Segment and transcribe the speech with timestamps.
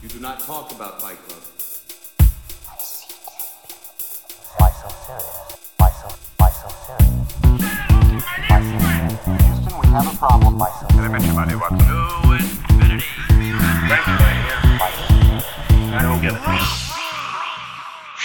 [0.00, 1.42] You do not talk about Fight Club.
[4.56, 5.56] Why so serious?
[5.76, 7.34] Why so, why so serious?
[8.48, 9.42] Why so serious?
[9.42, 10.56] Houston, we have a problem.
[10.56, 11.10] Why so serious?
[11.10, 11.66] Why so
[16.46, 16.87] serious?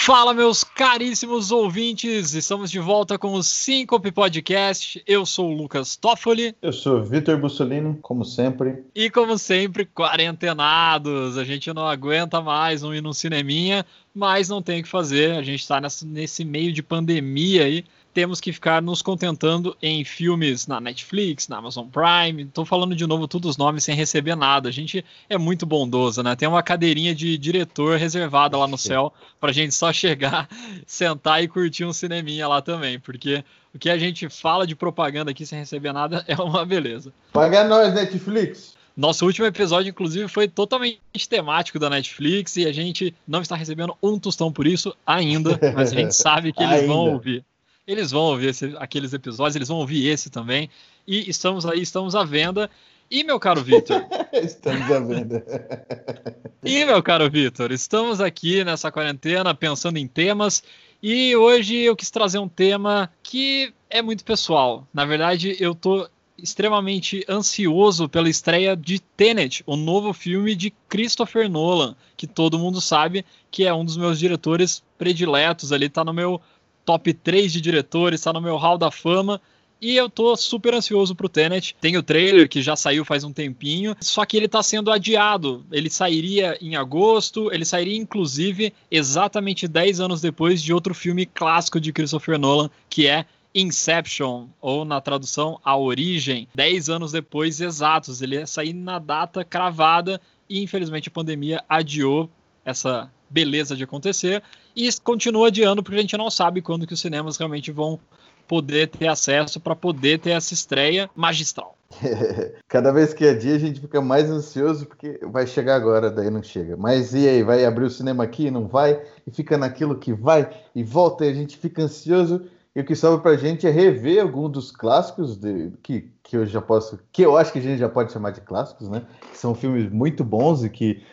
[0.05, 2.33] Fala, meus caríssimos ouvintes!
[2.33, 5.01] Estamos de volta com o Syncope Podcast.
[5.07, 8.83] Eu sou o Lucas Toffoli Eu sou Vitor Bussolini, como sempre.
[8.93, 11.37] e, como sempre, quarentenados.
[11.37, 15.37] A gente não aguenta mais não ir num cineminha, mas não tem o que fazer.
[15.37, 17.85] A gente está nesse meio de pandemia aí.
[18.13, 22.43] Temos que ficar nos contentando em filmes na Netflix, na Amazon Prime.
[22.43, 24.69] Estou falando de novo todos os nomes sem receber nada.
[24.69, 26.35] A gente é muito bondoso, né?
[26.35, 30.47] Tem uma cadeirinha de diretor reservada lá no céu para a gente só chegar,
[30.85, 35.31] sentar e curtir um cineminha lá também, porque o que a gente fala de propaganda
[35.31, 37.11] aqui sem receber nada é uma beleza.
[37.31, 38.75] Paga nós, Netflix!
[38.95, 43.97] Nosso último episódio, inclusive, foi totalmente temático da Netflix e a gente não está recebendo
[44.03, 47.43] um tostão por isso ainda, mas a gente sabe que eles vão ouvir.
[47.85, 50.69] Eles vão ouvir esse- aqueles episódios, eles vão ouvir esse também.
[51.05, 52.69] E estamos aí, estamos à venda.
[53.11, 55.45] E, meu caro Vitor, Estamos à venda.
[56.63, 60.63] e, meu caro Vitor, estamos aqui nessa quarentena pensando em temas.
[61.01, 64.87] E hoje eu quis trazer um tema que é muito pessoal.
[64.93, 71.49] Na verdade, eu tô extremamente ansioso pela estreia de Tenet, o novo filme de Christopher
[71.49, 76.13] Nolan, que todo mundo sabe que é um dos meus diretores prediletos ali, tá no
[76.13, 76.41] meu
[76.85, 79.41] top 3 de diretores, tá no meu hall da fama.
[79.81, 81.75] E eu tô super ansioso pro Tenet.
[81.81, 85.65] Tem o trailer que já saiu faz um tempinho, só que ele tá sendo adiado.
[85.69, 91.81] Ele sairia em agosto, ele sairia inclusive exatamente 10 anos depois de outro filme clássico
[91.81, 98.21] de Christopher Nolan, que é Inception, ou na tradução A Origem, 10 anos depois exatos.
[98.21, 102.29] Ele ia sair na data cravada e infelizmente a pandemia adiou
[102.63, 104.43] essa beleza de acontecer
[104.75, 107.99] e continua adiando porque a gente não sabe quando que os cinemas realmente vão
[108.47, 111.75] poder ter acesso para poder ter essa estreia magistral.
[112.67, 116.29] Cada vez que é dia, a gente fica mais ansioso porque vai chegar agora, daí
[116.29, 116.77] não chega.
[116.77, 119.01] Mas e aí, vai abrir o cinema aqui, não vai?
[119.25, 122.45] E fica naquilo que vai e volta e a gente fica ansioso.
[122.75, 126.45] E o que sobra pra gente é rever algum dos clássicos de- que, que eu
[126.45, 126.99] já posso.
[127.11, 129.03] Que eu acho que a gente já pode chamar de clássicos, né?
[129.31, 131.03] Que são filmes muito bons e que,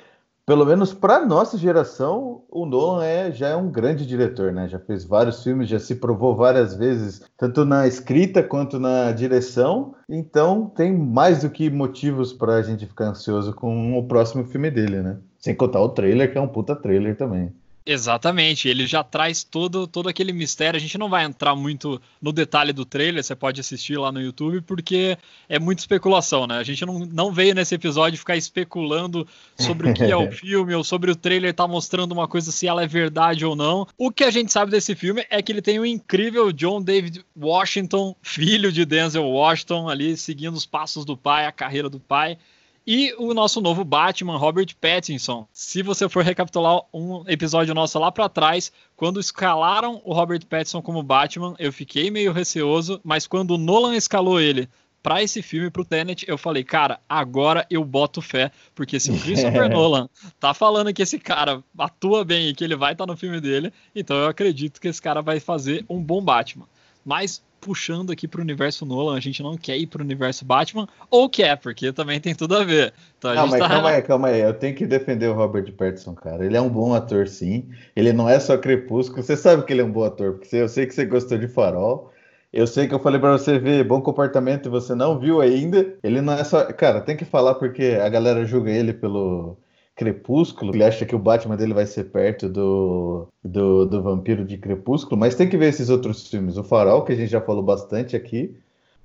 [0.47, 4.69] pelo menos para nossa geração, o Nolan é, já é um grande diretor, né?
[4.69, 9.95] Já fez vários filmes, já se provou várias vezes, tanto na escrita quanto na direção.
[10.09, 14.71] Então tem mais do que motivos para a gente ficar ansioso com o próximo filme
[14.71, 15.19] dele, né?
[15.39, 17.53] Sem contar o trailer, que é um puta trailer também.
[17.93, 20.78] Exatamente, ele já traz todo, todo aquele mistério.
[20.78, 24.23] A gente não vai entrar muito no detalhe do trailer, você pode assistir lá no
[24.23, 25.19] YouTube, porque
[25.49, 26.59] é muita especulação, né?
[26.59, 29.27] A gente não, não veio nesse episódio ficar especulando
[29.59, 32.69] sobre o que é o filme ou sobre o trailer tá mostrando uma coisa se
[32.69, 33.89] ela é verdade ou não.
[33.99, 37.25] O que a gente sabe desse filme é que ele tem o incrível John David
[37.37, 42.39] Washington, filho de Denzel Washington, ali seguindo os passos do pai, a carreira do pai.
[42.86, 45.46] E o nosso novo Batman, Robert Pattinson.
[45.52, 50.80] Se você for recapitular um episódio nosso lá pra trás, quando escalaram o Robert Pattinson
[50.80, 54.68] como Batman, eu fiquei meio receoso, mas quando o Nolan escalou ele
[55.02, 59.18] pra esse filme, pro Tenet, eu falei, cara, agora eu boto fé, porque se o
[59.18, 60.08] Christopher Nolan
[60.38, 63.72] tá falando que esse cara atua bem e que ele vai estar no filme dele,
[63.94, 66.66] então eu acredito que esse cara vai fazer um bom Batman.
[67.04, 71.28] Mas puxando aqui pro universo Nolan, a gente não quer ir pro universo Batman, ou
[71.28, 72.93] quer, porque também tem tudo a ver.
[73.19, 74.41] Então a Calma gente aí, tá calma aí, calma aí.
[74.41, 76.44] Eu tenho que defender o Robert Pattinson, cara.
[76.44, 77.69] Ele é um bom ator, sim.
[77.94, 79.22] Ele não é só Crepúsculo.
[79.22, 81.48] Você sabe que ele é um bom ator, porque eu sei que você gostou de
[81.48, 82.10] Farol.
[82.53, 85.94] Eu sei que eu falei pra você ver Bom Comportamento e você não viu ainda.
[86.03, 86.65] Ele não é só.
[86.72, 89.56] Cara, tem que falar porque a galera julga ele pelo
[90.00, 90.75] Crepúsculo.
[90.75, 95.21] Ele acha que o Batman dele vai ser perto do, do, do vampiro de Crepúsculo.
[95.21, 96.56] Mas tem que ver esses outros filmes.
[96.56, 98.56] O Farol, que a gente já falou bastante aqui.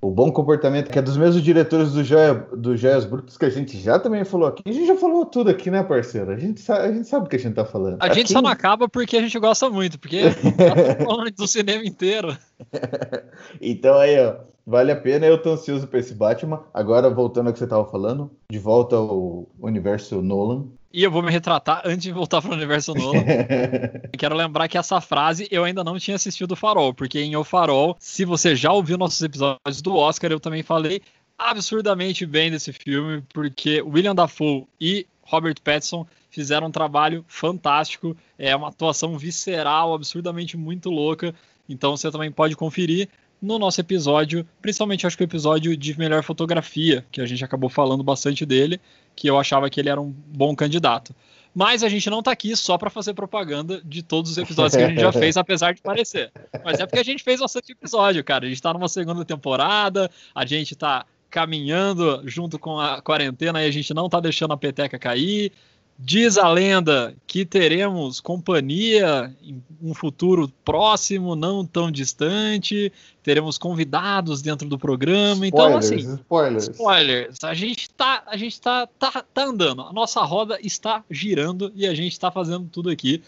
[0.02, 3.50] O Bom Comportamento, que é dos mesmos diretores do, Joia, do Joias Brutas, que a
[3.50, 4.62] gente já também falou aqui.
[4.66, 6.32] A gente já falou tudo aqui, né, parceiro?
[6.32, 7.98] A gente sabe, a gente sabe o que a gente tá falando.
[8.00, 10.22] A gente Aqui- só não acaba porque a gente gosta muito, porque
[10.58, 12.38] tá falando do cinema inteiro.
[13.60, 14.36] Então aí, ó,
[14.66, 15.26] vale a pena.
[15.26, 16.62] Eu tô ansioso pra esse Batman.
[16.74, 20.66] Agora, voltando ao que você tava falando, de volta ao universo Nolan.
[20.96, 23.26] E eu vou me retratar antes de voltar para o universo Nolan.
[24.18, 27.44] Quero lembrar que essa frase eu ainda não tinha assistido o Farol, porque em O
[27.44, 31.02] Farol, se você já ouviu nossos episódios do Oscar, eu também falei
[31.38, 38.56] absurdamente bem desse filme, porque William Dafoe e Robert Pattinson fizeram um trabalho fantástico, é
[38.56, 41.36] uma atuação visceral, absurdamente muito louca,
[41.68, 43.10] então você também pode conferir
[43.42, 47.70] no nosso episódio, principalmente acho que o episódio de melhor fotografia, que a gente acabou
[47.70, 48.80] falando bastante dele,
[49.16, 51.16] que eu achava que ele era um bom candidato.
[51.54, 54.84] Mas a gente não tá aqui só para fazer propaganda de todos os episódios que
[54.84, 56.30] a gente já fez, apesar de parecer.
[56.66, 58.46] Mas é porque a gente fez bastante episódio, cara.
[58.46, 63.68] A gente tá numa segunda temporada, a gente tá caminhando junto com a quarentena e
[63.68, 65.54] a gente não tá deixando a peteca cair.
[65.98, 72.92] Diz a lenda que teremos companhia em um futuro próximo, não tão distante.
[73.24, 75.48] Teremos convidados dentro do programa.
[75.48, 76.68] então, assim, spoilers.
[76.68, 77.44] spoilers.
[77.44, 79.84] A gente tá, a gente tá, tá, tá andando.
[79.84, 83.24] A nossa roda está girando e a gente está fazendo tudo aqui.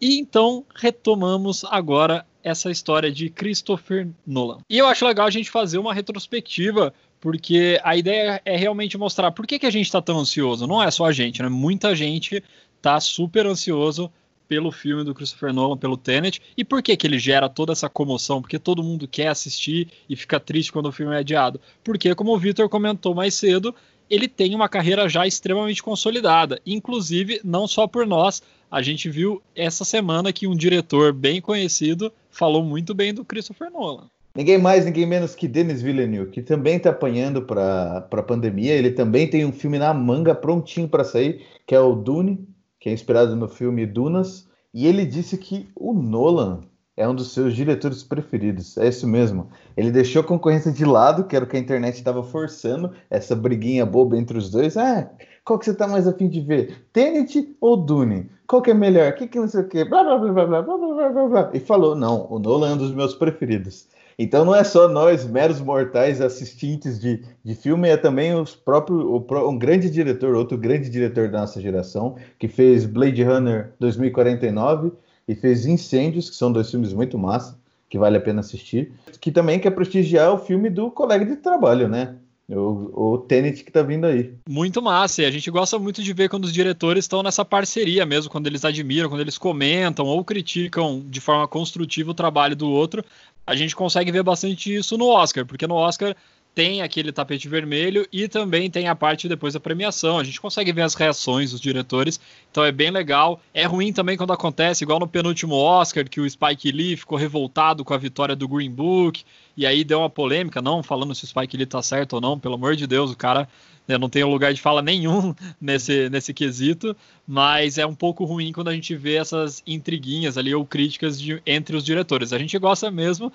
[0.00, 4.58] E então retomamos agora essa história de Christopher Nolan.
[4.68, 6.92] E eu acho legal a gente fazer uma retrospectiva
[7.24, 10.66] porque a ideia é realmente mostrar por que, que a gente está tão ansioso.
[10.66, 11.48] Não é só a gente, né?
[11.48, 12.44] Muita gente
[12.76, 14.12] está super ansioso
[14.46, 17.88] pelo filme do Christopher Nolan, pelo Tenet, e por que, que ele gera toda essa
[17.88, 18.42] comoção?
[18.42, 21.58] Porque todo mundo quer assistir e fica triste quando o filme é adiado.
[21.82, 23.74] Porque, como o Victor comentou mais cedo,
[24.10, 26.60] ele tem uma carreira já extremamente consolidada.
[26.66, 32.12] Inclusive, não só por nós, a gente viu essa semana que um diretor bem conhecido
[32.30, 34.10] falou muito bem do Christopher Nolan.
[34.36, 38.72] Ninguém mais, ninguém menos que Denis Villeneuve, que também está apanhando para a pandemia.
[38.72, 42.44] Ele também tem um filme na manga prontinho para sair, que é o Dune,
[42.80, 44.48] que é inspirado no filme Dunas.
[44.72, 46.62] E ele disse que o Nolan
[46.96, 48.76] é um dos seus diretores preferidos.
[48.76, 49.50] É isso mesmo.
[49.76, 53.36] Ele deixou a concorrência de lado, que era o que a internet estava forçando, essa
[53.36, 54.76] briguinha boba entre os dois.
[54.76, 55.12] Ah,
[55.44, 56.88] qual que você está mais afim de ver?
[56.92, 58.28] Tenet ou Dune?
[58.48, 59.12] Qual que é melhor?
[59.12, 59.84] O que que não sei o que?
[59.84, 61.50] Blá, blá, blá, blá, blá, blá, blá, blá.
[61.54, 63.86] E falou, não, o Nolan é um dos meus preferidos.
[64.18, 69.02] Então não é só nós, meros mortais assistentes de, de filme, é também os próprios,
[69.02, 74.92] o, um grande diretor, outro grande diretor da nossa geração, que fez Blade Runner 2049
[75.26, 77.58] e fez Incêndios, que são dois filmes muito massa,
[77.88, 81.88] que vale a pena assistir, que também quer prestigiar o filme do colega de trabalho,
[81.88, 82.16] né?
[82.48, 84.34] O, o Tenet que tá vindo aí.
[84.48, 88.04] Muito massa, e a gente gosta muito de ver quando os diretores estão nessa parceria
[88.04, 92.68] mesmo, quando eles admiram, quando eles comentam ou criticam de forma construtiva o trabalho do
[92.68, 93.02] outro.
[93.46, 96.14] A gente consegue ver bastante isso no Oscar, porque no Oscar
[96.54, 100.18] tem aquele tapete vermelho e também tem a parte depois da premiação.
[100.18, 102.20] A gente consegue ver as reações dos diretores,
[102.50, 103.40] então é bem legal.
[103.52, 107.84] É ruim também quando acontece, igual no penúltimo Oscar, que o Spike Lee ficou revoltado
[107.84, 109.24] com a vitória do Green Book,
[109.56, 112.38] e aí deu uma polêmica, não falando se o Spike Lee tá certo ou não,
[112.38, 113.48] pelo amor de Deus, o cara
[113.86, 116.96] né, não tem lugar de fala nenhum nesse, nesse quesito,
[117.26, 121.42] mas é um pouco ruim quando a gente vê essas intriguinhas ali ou críticas de,
[121.46, 122.32] entre os diretores.
[122.32, 123.32] A gente gosta mesmo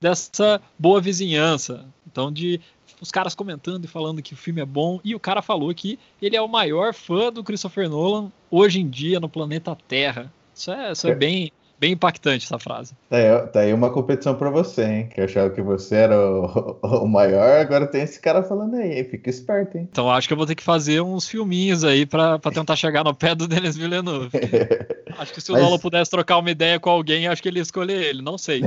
[0.00, 2.60] dessa boa vizinhança, então de
[3.00, 5.98] os caras comentando e falando que o filme é bom, e o cara falou que
[6.20, 10.32] ele é o maior fã do Christopher Nolan hoje em dia no planeta Terra.
[10.54, 11.14] Isso é, isso é, é.
[11.14, 12.94] bem Bem impactante essa frase.
[13.10, 15.08] Tá aí, tá aí uma competição para você, hein?
[15.12, 19.28] Que achava que você era o, o, maior, agora tem esse cara falando aí, fica
[19.28, 19.88] esperto, hein?
[19.90, 23.12] Então acho que eu vou ter que fazer uns filminhos aí para tentar chegar no
[23.12, 24.30] pé do Denis Villeneuve.
[25.18, 25.62] acho que se o Mas...
[25.64, 28.62] Nolan pudesse trocar uma ideia com alguém, acho que ele ia escolher ele, não sei.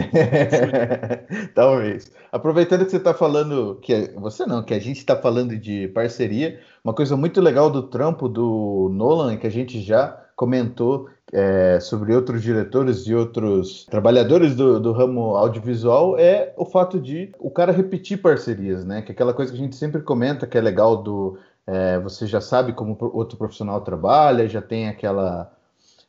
[1.56, 2.12] Talvez.
[2.34, 6.60] Aproveitando que você tá falando, que você não, que a gente tá falando de parceria,
[6.84, 12.16] uma coisa muito legal do trampo do Nolan, que a gente já comentou é, sobre
[12.16, 17.74] outros diretores e outros trabalhadores do, do, ramo audiovisual é o fato de o cara
[17.74, 19.02] repetir parcerias, né?
[19.02, 21.38] Que é aquela coisa que a gente sempre comenta que é legal do
[21.68, 25.52] é, você já sabe como outro profissional trabalha, já tem aquela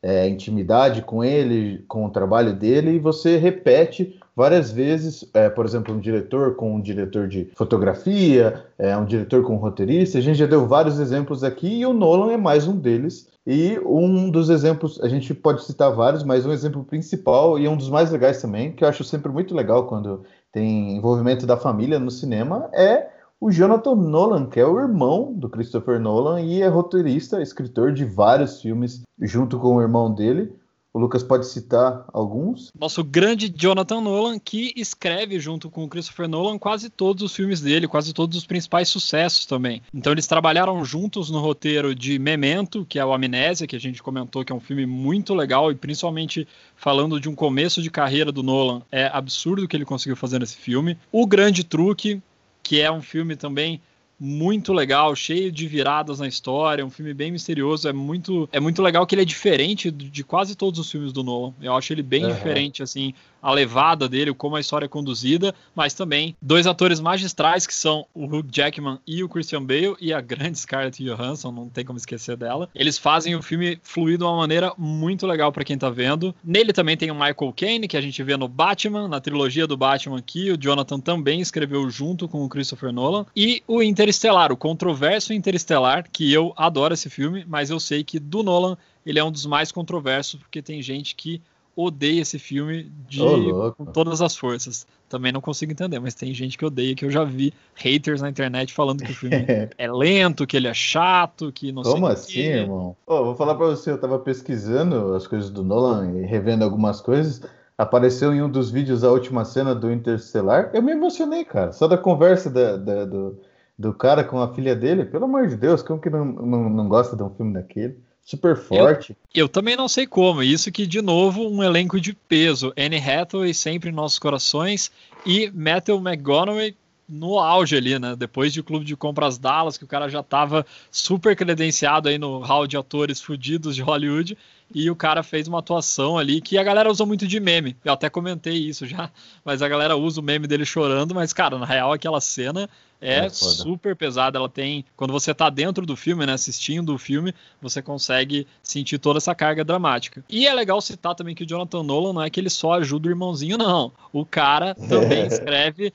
[0.01, 5.65] é, intimidade com ele, com o trabalho dele, e você repete várias vezes, é, por
[5.65, 10.19] exemplo, um diretor com um diretor de fotografia, é, um diretor com um roteirista.
[10.19, 13.29] A gente já deu vários exemplos aqui e o Nolan é mais um deles.
[13.47, 17.77] E um dos exemplos, a gente pode citar vários, mas um exemplo principal e um
[17.77, 21.99] dos mais legais também, que eu acho sempre muito legal quando tem envolvimento da família
[21.99, 23.09] no cinema, é
[23.41, 28.05] o Jonathan Nolan, que é o irmão do Christopher Nolan e é roteirista, escritor de
[28.05, 30.53] vários filmes junto com o irmão dele.
[30.97, 32.73] O Lucas pode citar alguns.
[32.75, 37.61] Nosso grande Jonathan Nolan, que escreve junto com o Christopher Nolan quase todos os filmes
[37.61, 39.83] dele, quase todos os principais sucessos também.
[39.93, 44.03] Então eles trabalharam juntos no roteiro de Memento, que é o Amnésia, que a gente
[44.03, 48.33] comentou que é um filme muito legal e principalmente falando de um começo de carreira
[48.33, 50.97] do Nolan, é absurdo o que ele conseguiu fazer nesse filme.
[51.13, 52.23] O Grande Truque,
[52.63, 53.83] que é um filme também
[54.19, 58.83] muito legal, cheio de viradas na história, um filme bem misterioso, é muito é muito
[58.83, 61.53] legal que ele é diferente de quase todos os filmes do Nolan.
[61.61, 62.33] Eu acho ele bem uhum.
[62.33, 63.13] diferente assim,
[63.47, 68.05] a levada dele, como a história é conduzida, mas também dois atores magistrais que são
[68.13, 71.97] o Hugh Jackman e o Christian Bale e a grande Scarlett Johansson, não tem como
[71.97, 72.69] esquecer dela.
[72.75, 76.35] Eles fazem o filme fluir de uma maneira muito legal para quem tá vendo.
[76.43, 79.77] Nele também tem o Michael Caine, que a gente vê no Batman, na trilogia do
[79.77, 84.57] Batman aqui, o Jonathan também escreveu junto com o Christopher Nolan, e o Interestelar, o
[84.57, 88.77] controverso Interestelar, que eu adoro esse filme, mas eu sei que do Nolan
[89.07, 91.41] ele é um dos mais controversos, porque tem gente que
[91.77, 94.87] odeia esse filme de Ô, com todas as forças.
[95.09, 98.29] Também não consigo entender, mas tem gente que odeia, que eu já vi haters na
[98.31, 99.45] internet falando que o filme
[99.79, 102.41] é lento, que ele é chato, que não Como sei o assim, quê.
[102.41, 102.97] irmão?
[103.07, 107.01] Ô, vou falar pra você, eu tava pesquisando as coisas do Nolan e revendo algumas
[107.01, 107.43] coisas.
[107.79, 110.71] Apareceu em um dos vídeos a última cena do Interstellar.
[110.73, 111.73] Eu me emocionei, cara.
[111.73, 113.39] Só da conversa da- da- do,
[113.79, 115.05] do cara com a filha dele.
[115.05, 117.99] Pelo amor de Deus, como que não, não, não gosta de um filme daquele?
[118.27, 119.17] Super forte.
[119.33, 120.43] Eu também não sei como.
[120.43, 122.73] Isso que, de novo, um elenco de peso.
[122.77, 124.91] Anne Hathaway sempre em nossos corações
[125.25, 126.77] e Matthew McConaughey
[127.09, 128.17] no auge ali, né?
[128.17, 132.41] Depois de Clube de Compras Dallas, que o cara já tava super credenciado aí no
[132.41, 134.37] hall de atores fudidos de Hollywood,
[134.75, 137.77] e o cara fez uma atuação ali que a galera usou muito de meme.
[137.85, 139.11] Eu até comentei isso já,
[139.45, 142.69] mas a galera usa o meme dele chorando, mas cara, na real aquela cena
[143.01, 144.39] é, É super pesada.
[144.39, 148.99] Ela tem, quando você tá dentro do filme, né, assistindo o filme, você consegue sentir
[148.99, 150.25] toda essa carga dramática.
[150.29, 153.09] E é legal citar também que o Jonathan Nolan não é que ele só ajuda
[153.09, 153.93] o irmãozinho, não.
[154.13, 155.93] O cara também escreve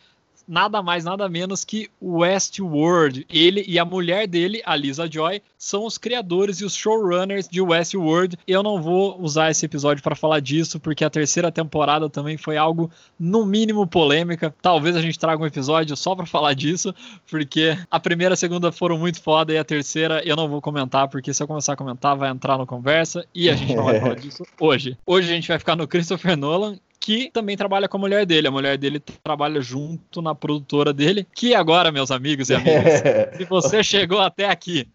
[0.51, 3.25] nada mais, nada menos que Westworld.
[3.29, 7.61] Ele e a mulher dele, a Lisa Joy, são os criadores e os showrunners de
[7.61, 8.37] Westworld.
[8.45, 12.57] Eu não vou usar esse episódio para falar disso, porque a terceira temporada também foi
[12.57, 14.53] algo, no mínimo, polêmica.
[14.61, 16.93] Talvez a gente traga um episódio só para falar disso,
[17.29, 20.59] porque a primeira e a segunda foram muito foda e a terceira eu não vou
[20.59, 23.85] comentar, porque se eu começar a comentar, vai entrar no conversa e a gente não
[23.85, 24.97] vai falar disso hoje.
[25.05, 28.47] Hoje a gente vai ficar no Christopher Nolan que também trabalha com a mulher dele.
[28.47, 33.01] A mulher dele trabalha junto na produtora dele, que agora, meus amigos e amigas,
[33.35, 34.87] se você chegou até aqui,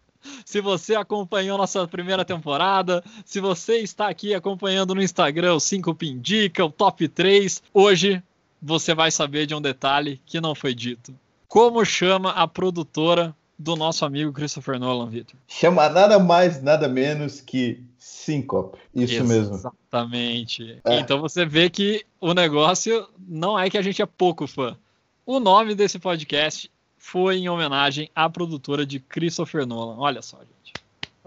[0.45, 5.93] se você acompanhou nossa primeira temporada, se você está aqui acompanhando no Instagram o 5
[5.93, 8.23] Pindica, o Top 3, hoje
[8.61, 11.13] você vai saber de um detalhe que não foi dito.
[11.47, 15.39] Como chama a produtora do nosso amigo Christopher Nolan, Victor?
[15.47, 18.77] Chama nada mais, nada menos que Syncope.
[18.93, 19.55] Isso mesmo.
[19.55, 20.79] Exatamente.
[20.85, 20.99] É.
[20.99, 24.77] Então você vê que o negócio não é que a gente é pouco fã.
[25.25, 29.97] O nome desse podcast foi em homenagem à produtora de Christopher Nolan.
[29.97, 30.73] Olha só, gente.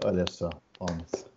[0.03, 1.30] Olha só, vamos.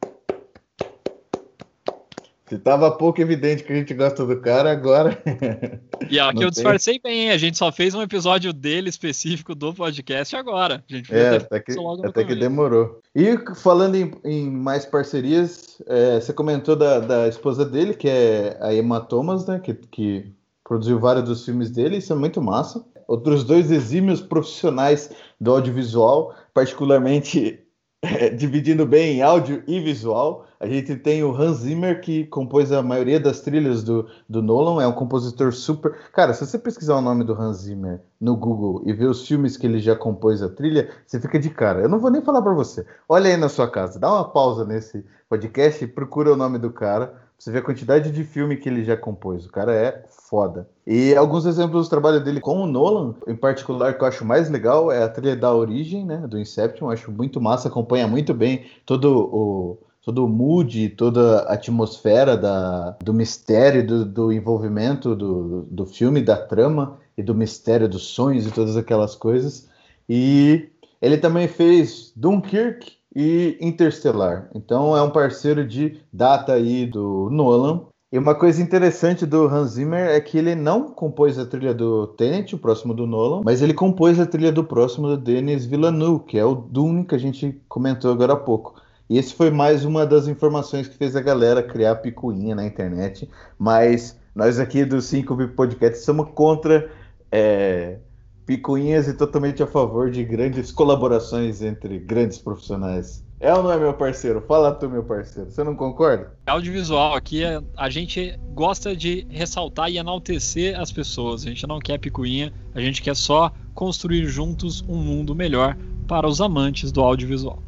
[2.54, 5.20] Se tava pouco evidente que a gente gosta do cara, agora.
[6.10, 6.50] E aqui eu tem.
[6.50, 10.84] disfarcei bem, a gente só fez um episódio dele específico do podcast agora.
[10.88, 11.72] A gente É, até que,
[12.04, 13.00] até que demorou.
[13.14, 18.56] E falando em, em mais parcerias, é, você comentou da, da esposa dele, que é
[18.60, 19.58] a Emma Thomas, né?
[19.58, 20.32] Que, que
[20.62, 22.84] produziu vários dos filmes dele, isso é muito massa.
[23.08, 27.63] Outros dois exímios profissionais do audiovisual, particularmente
[28.36, 30.46] dividindo bem em áudio e visual.
[30.60, 34.82] A gente tem o Hans Zimmer, que compôs a maioria das trilhas do, do Nolan,
[34.82, 35.94] é um compositor super.
[36.12, 39.56] Cara, se você pesquisar o nome do Hans Zimmer no Google e ver os filmes
[39.56, 41.80] que ele já compôs a trilha, você fica de cara.
[41.80, 42.86] Eu não vou nem falar pra você.
[43.08, 46.70] Olha aí na sua casa, dá uma pausa nesse podcast e procura o nome do
[46.70, 47.23] cara.
[47.44, 49.44] Você vê a quantidade de filme que ele já compôs.
[49.44, 50.66] O cara é foda.
[50.86, 54.48] E alguns exemplos do trabalho dele com o Nolan, em particular, que eu acho mais
[54.48, 56.26] legal, é a trilha da Origem, né?
[56.26, 56.86] Do Inception.
[56.86, 62.34] Eu acho muito massa, acompanha muito bem todo o, todo o mood, toda a atmosfera
[62.34, 68.04] da, do mistério, do, do envolvimento do, do filme, da trama e do mistério dos
[68.04, 69.68] sonhos e todas aquelas coisas.
[70.08, 70.70] E
[71.02, 74.48] ele também fez Dunkirk e Interstellar.
[74.54, 77.86] Então é um parceiro de data aí do Nolan.
[78.12, 82.06] E uma coisa interessante do Hans Zimmer é que ele não compôs a trilha do
[82.08, 86.24] Tenet, o próximo do Nolan, mas ele compôs a trilha do próximo do Denis Villeneuve,
[86.24, 88.80] que é o Dune que a gente comentou agora há pouco.
[89.10, 93.28] E esse foi mais uma das informações que fez a galera criar picuinha na internet.
[93.58, 96.90] Mas nós aqui do 5 Bip Podcast somos contra
[97.30, 97.98] é,
[98.46, 103.24] picuinhas e totalmente a favor de grandes colaborações entre grandes profissionais.
[103.40, 104.40] É ou não é, meu parceiro?
[104.46, 105.50] Fala tu, meu parceiro.
[105.50, 106.32] Você não concorda?
[106.46, 107.42] Audiovisual aqui,
[107.76, 111.42] a gente gosta de ressaltar e enaltecer as pessoas.
[111.42, 116.26] A gente não quer picuinha, a gente quer só construir juntos um mundo melhor para
[116.26, 117.62] os amantes do audiovisual.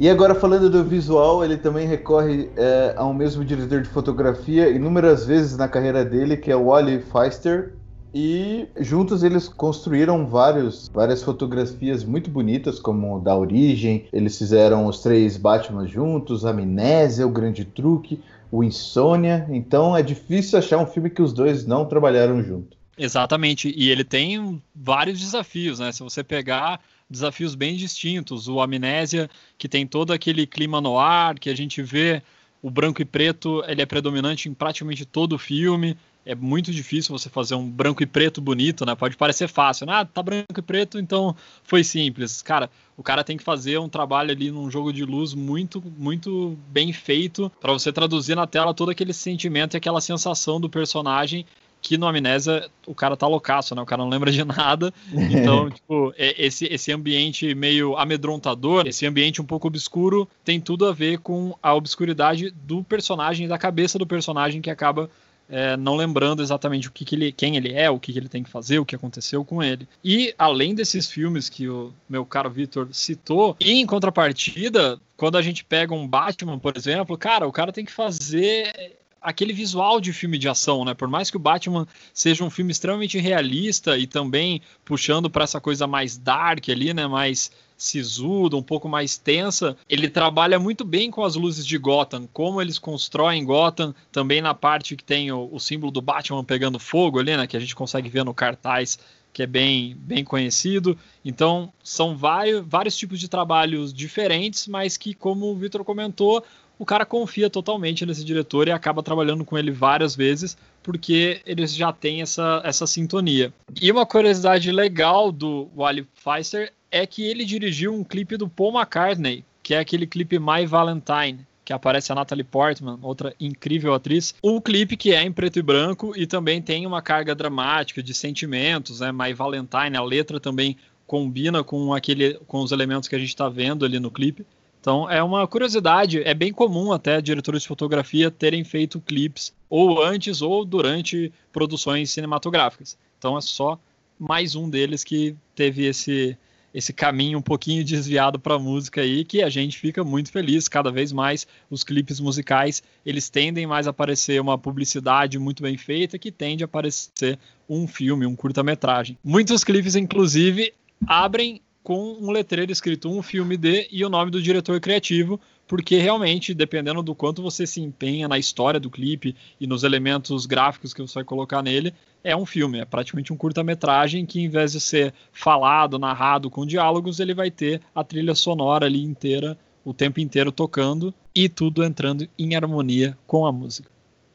[0.00, 5.26] E agora falando do visual, ele também recorre é, ao mesmo diretor de fotografia inúmeras
[5.26, 7.74] vezes na carreira dele, que é o Wally Feister.
[8.14, 14.06] E juntos eles construíram vários, várias fotografias muito bonitas, como da origem.
[14.10, 19.46] Eles fizeram os três Batman juntos, Amnésia, O Grande Truque, o Insônia.
[19.50, 22.74] Então é difícil achar um filme que os dois não trabalharam junto.
[22.96, 25.92] Exatamente, e ele tem vários desafios, né?
[25.92, 26.80] Se você pegar
[27.10, 31.82] desafios bem distintos, o Amnésia, que tem todo aquele clima no ar, que a gente
[31.82, 32.22] vê
[32.62, 35.96] o branco e preto, ele é predominante em praticamente todo o filme.
[36.24, 38.94] É muito difícil você fazer um branco e preto bonito, né?
[38.94, 39.94] Pode parecer fácil, né?
[39.94, 42.42] Ah, tá branco e preto, então foi simples.
[42.42, 46.58] Cara, o cara tem que fazer um trabalho ali num jogo de luz muito, muito
[46.68, 51.46] bem feito para você traduzir na tela todo aquele sentimento e aquela sensação do personagem
[51.82, 53.82] que no Amnésia o cara tá loucaço, né?
[53.82, 54.92] O cara não lembra de nada.
[55.12, 60.86] Então, tipo, é, esse, esse ambiente meio amedrontador, esse ambiente um pouco obscuro, tem tudo
[60.86, 65.10] a ver com a obscuridade do personagem, da cabeça do personagem que acaba
[65.50, 68.28] é, não lembrando exatamente o que, que, ele, quem ele é, o que, que ele
[68.28, 69.88] tem que fazer, o que aconteceu com ele.
[70.02, 75.42] E além desses filmes que o meu caro Vitor citou, e em contrapartida, quando a
[75.42, 80.12] gente pega um Batman, por exemplo, cara, o cara tem que fazer aquele visual de
[80.12, 80.94] filme de ação, né?
[80.94, 85.60] Por mais que o Batman seja um filme extremamente realista e também puxando para essa
[85.60, 87.06] coisa mais dark ali, né?
[87.06, 92.28] Mais sisuda, um pouco mais tensa, ele trabalha muito bem com as luzes de Gotham,
[92.30, 96.78] como eles constroem Gotham, também na parte que tem o, o símbolo do Batman pegando
[96.78, 97.46] fogo ali, né?
[97.46, 98.98] Que a gente consegue ver no cartaz
[99.32, 100.98] que é bem, bem conhecido.
[101.24, 106.44] Então, são vários, vários tipos de trabalhos diferentes, mas que, como o Vitor comentou,
[106.80, 111.74] o cara confia totalmente nesse diretor e acaba trabalhando com ele várias vezes, porque eles
[111.74, 113.52] já têm essa, essa sintonia.
[113.78, 118.72] E uma curiosidade legal do Wally Pfizer é que ele dirigiu um clipe do Paul
[118.72, 124.34] McCartney, que é aquele clipe My Valentine, que aparece a Natalie Portman, outra incrível atriz.
[124.42, 128.14] Um clipe que é em preto e branco e também tem uma carga dramática de
[128.14, 129.12] sentimentos, né?
[129.12, 133.50] My Valentine, a letra também combina com aquele com os elementos que a gente está
[133.50, 134.46] vendo ali no clipe.
[134.80, 140.02] Então é uma curiosidade, é bem comum até diretores de fotografia terem feito clipes ou
[140.02, 142.96] antes ou durante produções cinematográficas.
[143.18, 143.78] Então é só
[144.18, 146.36] mais um deles que teve esse
[146.72, 150.68] esse caminho um pouquinho desviado para a música aí, que a gente fica muito feliz.
[150.68, 155.76] Cada vez mais os clipes musicais eles tendem mais a aparecer uma publicidade muito bem
[155.76, 159.18] feita, que tende a aparecer um filme, um curta-metragem.
[159.22, 160.72] Muitos clipes, inclusive,
[161.06, 165.98] abrem com um letreiro escrito um filme de e o nome do diretor criativo, porque
[165.98, 170.92] realmente, dependendo do quanto você se empenha na história do clipe e nos elementos gráficos
[170.92, 174.72] que você vai colocar nele, é um filme, é praticamente um curta-metragem que, em vez
[174.72, 179.94] de ser falado, narrado com diálogos, ele vai ter a trilha sonora ali inteira, o
[179.94, 183.88] tempo inteiro tocando e tudo entrando em harmonia com a música.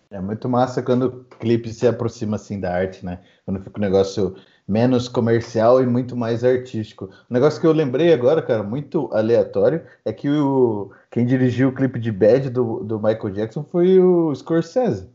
[0.10, 3.20] É muito massa quando o clipe se aproxima assim da arte, né?
[3.44, 4.36] Quando fica um negócio
[4.68, 7.10] menos comercial e muito mais artístico.
[7.30, 11.72] Um negócio que eu lembrei agora, cara, muito aleatório, é que o, quem dirigiu o
[11.72, 15.08] clipe de Bad do, do Michael Jackson foi o Scorsese.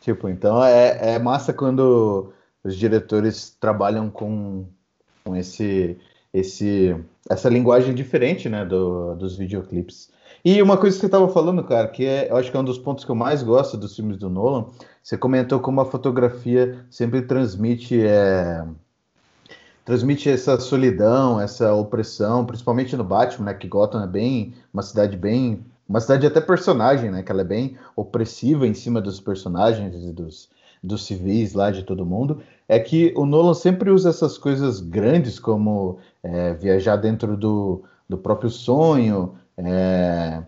[0.00, 4.66] Tipo, então é, é massa quando os diretores trabalham com,
[5.24, 5.96] com esse,
[6.34, 6.94] esse,
[7.30, 10.11] essa linguagem diferente, né, do, dos videoclipes.
[10.44, 12.64] E uma coisa que você estava falando, cara, que é, eu acho que é um
[12.64, 14.66] dos pontos que eu mais gosto dos filmes do Nolan,
[15.00, 18.64] você comentou como a fotografia sempre transmite é,
[19.84, 25.16] transmite essa solidão, essa opressão, principalmente no Batman, né, que Gotham é bem uma cidade
[25.16, 29.94] bem uma cidade até personagem, né, que ela é bem opressiva em cima dos personagens
[29.94, 30.50] e dos
[30.82, 35.38] dos civis lá de todo mundo, é que o Nolan sempre usa essas coisas grandes
[35.38, 40.42] como é, viajar dentro do, do próprio sonho, é,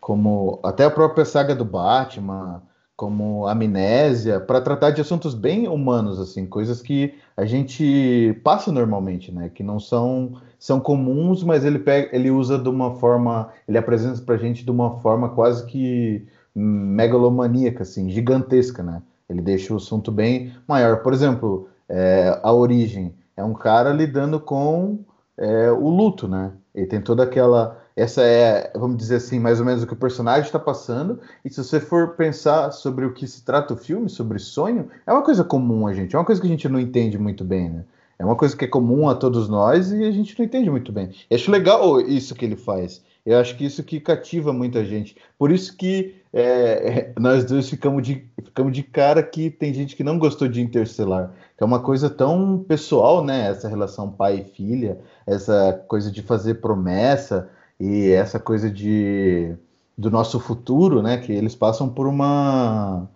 [0.00, 2.62] como até a própria saga do Batman,
[2.96, 9.30] como amnésia, para tratar de assuntos bem humanos, assim, coisas que a gente passa normalmente,
[9.30, 9.48] né?
[9.48, 14.20] Que não são são comuns, mas ele pega, ele usa de uma forma, ele apresenta
[14.22, 19.00] para gente de uma forma quase que megalomaníaca, assim, gigantesca, né?
[19.28, 21.02] Ele deixa o assunto bem maior.
[21.02, 24.98] Por exemplo, é, a origem é um cara lidando com
[25.36, 26.50] é, o luto, né?
[26.74, 29.96] Ele tem toda aquela essa é, vamos dizer assim, mais ou menos o que o
[29.96, 31.18] personagem está passando.
[31.44, 35.12] E se você for pensar sobre o que se trata o filme, sobre sonho, é
[35.12, 37.68] uma coisa comum a gente, é uma coisa que a gente não entende muito bem,
[37.68, 37.84] né?
[38.18, 40.90] É uma coisa que é comum a todos nós e a gente não entende muito
[40.90, 41.10] bem.
[41.30, 43.00] Eu acho legal isso que ele faz.
[43.24, 45.16] Eu acho que isso que cativa muita gente.
[45.38, 50.02] Por isso que é, nós dois ficamos de, ficamos de cara que tem gente que
[50.02, 53.50] não gostou de Interstellar, que é uma coisa tão pessoal, né?
[53.50, 59.54] Essa relação pai e filha, essa coisa de fazer promessa, e essa coisa de
[59.96, 61.18] do nosso futuro, né?
[61.18, 63.08] Que eles passam por uma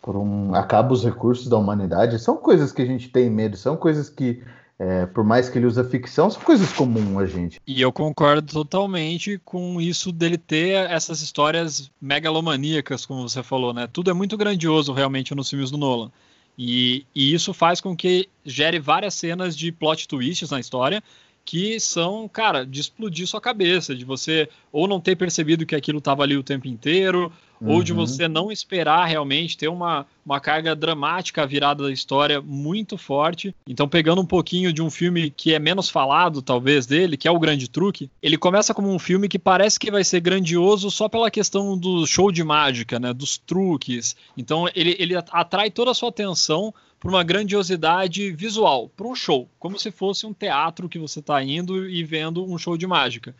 [0.00, 2.18] por um acaba os recursos da humanidade.
[2.18, 4.42] São coisas que a gente tem medo, são coisas que
[4.78, 7.60] é, por mais que ele use ficção, são coisas comuns a gente.
[7.66, 13.86] E eu concordo totalmente com isso dele ter essas histórias megalomaníacas, como você falou, né?
[13.92, 16.10] Tudo é muito grandioso realmente nos filmes do Nolan.
[16.56, 21.02] E, e isso faz com que gere várias cenas de plot twists na história
[21.50, 25.98] que são, cara, de explodir sua cabeça, de você ou não ter percebido que aquilo
[25.98, 27.72] estava ali o tempo inteiro, uhum.
[27.72, 27.98] ou de uhum.
[27.98, 33.52] você não esperar realmente ter uma, uma carga dramática virada da história muito forte.
[33.66, 37.30] Então, pegando um pouquinho de um filme que é menos falado, talvez, dele, que é
[37.32, 41.08] O Grande Truque, ele começa como um filme que parece que vai ser grandioso só
[41.08, 44.14] pela questão do show de mágica, né, dos truques.
[44.36, 49.48] Então, ele, ele atrai toda a sua atenção para uma grandiosidade visual, para um show,
[49.58, 53.34] como se fosse um teatro que você está indo e vendo um show de mágica.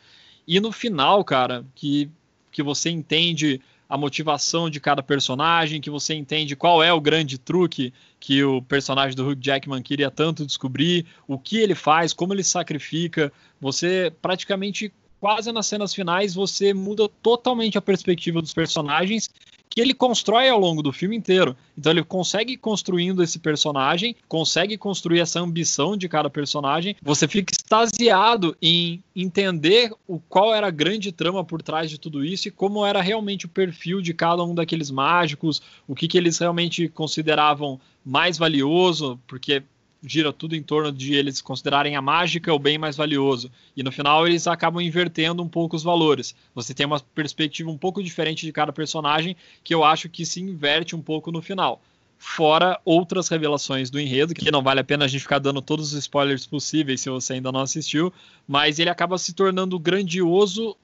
[0.48, 2.10] E no final, cara, que,
[2.50, 7.36] que você entende a motivação de cada personagem, que você entende qual é o grande
[7.36, 12.32] truque que o personagem do Hugh Jackman queria tanto descobrir, o que ele faz, como
[12.32, 19.28] ele sacrifica, você praticamente quase nas cenas finais você muda totalmente a perspectiva dos personagens
[19.70, 21.56] que ele constrói ao longo do filme inteiro.
[21.78, 26.96] Então ele consegue construindo esse personagem, consegue construir essa ambição de cada personagem.
[27.00, 32.24] Você fica extasiado em entender o qual era a grande trama por trás de tudo
[32.24, 36.18] isso e como era realmente o perfil de cada um daqueles mágicos, o que, que
[36.18, 39.62] eles realmente consideravam mais valioso, porque
[40.02, 43.50] gira tudo em torno de eles considerarem a mágica o bem mais valioso.
[43.76, 46.34] E no final eles acabam invertendo um pouco os valores.
[46.54, 50.40] Você tem uma perspectiva um pouco diferente de cada personagem, que eu acho que se
[50.40, 51.82] inverte um pouco no final.
[52.18, 55.92] Fora outras revelações do enredo, que não vale a pena a gente ficar dando todos
[55.92, 58.12] os spoilers possíveis se você ainda não assistiu,
[58.46, 60.76] mas ele acaba se tornando grandioso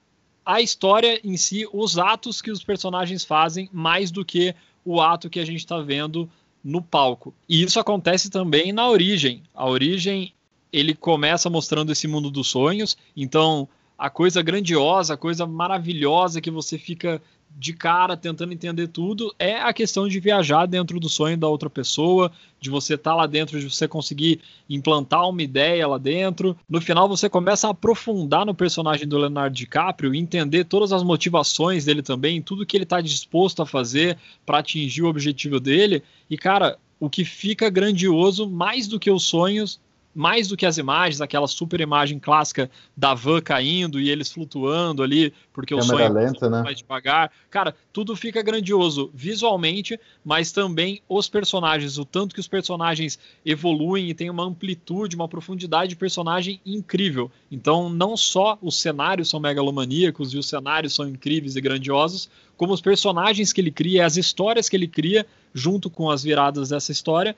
[0.44, 5.28] a história em si, os atos que os personagens fazem, mais do que o ato
[5.28, 6.30] que a gente está vendo
[6.66, 7.32] no palco.
[7.48, 9.44] E isso acontece também na origem.
[9.54, 10.34] A origem,
[10.72, 16.50] ele começa mostrando esse mundo dos sonhos, então a coisa grandiosa, a coisa maravilhosa que
[16.50, 17.22] você fica
[17.58, 21.70] de cara tentando entender tudo é a questão de viajar dentro do sonho da outra
[21.70, 26.54] pessoa, de você estar tá lá dentro, de você conseguir implantar uma ideia lá dentro.
[26.68, 31.86] No final você começa a aprofundar no personagem do Leonardo DiCaprio, entender todas as motivações
[31.86, 36.02] dele também, tudo que ele está disposto a fazer para atingir o objetivo dele.
[36.28, 39.80] E cara, o que fica grandioso mais do que os sonhos
[40.16, 45.02] mais do que as imagens, aquela super imagem clássica da van caindo e eles flutuando
[45.02, 46.62] ali, porque o sonho lenta, né?
[46.62, 47.30] mais devagar.
[47.50, 54.08] Cara, tudo fica grandioso visualmente, mas também os personagens, o tanto que os personagens evoluem
[54.08, 57.30] e tem uma amplitude, uma profundidade de personagem incrível.
[57.52, 62.72] Então, não só os cenários são megalomaníacos e os cenários são incríveis e grandiosos, como
[62.72, 66.90] os personagens que ele cria, as histórias que ele cria, junto com as viradas dessa
[66.90, 67.36] história,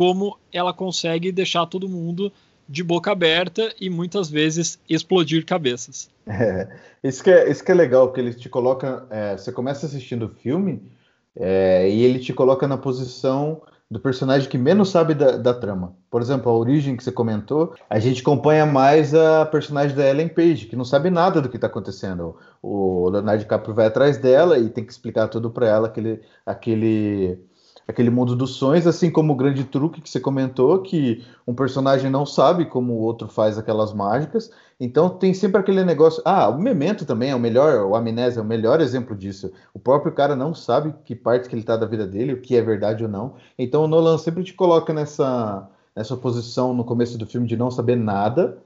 [0.00, 2.32] como ela consegue deixar todo mundo
[2.66, 6.08] de boca aberta e muitas vezes explodir cabeças.
[6.26, 6.68] É,
[7.04, 9.06] isso, que é, isso que é legal, porque ele te coloca.
[9.10, 10.90] É, você começa assistindo o filme
[11.36, 13.60] é, e ele te coloca na posição
[13.90, 15.94] do personagem que menos sabe da, da, trama.
[16.10, 20.28] Por exemplo, a origem que você comentou, a gente acompanha mais a personagem da Ellen
[20.28, 22.36] Page, que não sabe nada do que está acontecendo.
[22.62, 27.49] O Leonardo DiCaprio vai atrás dela e tem que explicar tudo para ela, aquele, aquele
[27.90, 32.10] aquele mundo dos sonhos, assim como o grande truque que você comentou, que um personagem
[32.10, 34.50] não sabe como o outro faz aquelas mágicas.
[34.78, 36.22] Então tem sempre aquele negócio.
[36.24, 39.52] Ah, o Memento também é o melhor, o Amnésia é o melhor exemplo disso.
[39.74, 42.56] O próprio cara não sabe que parte que ele está da vida dele, o que
[42.56, 43.34] é verdade ou não.
[43.58, 47.70] Então o Nolan sempre te coloca nessa, nessa posição no começo do filme de não
[47.70, 48.58] saber nada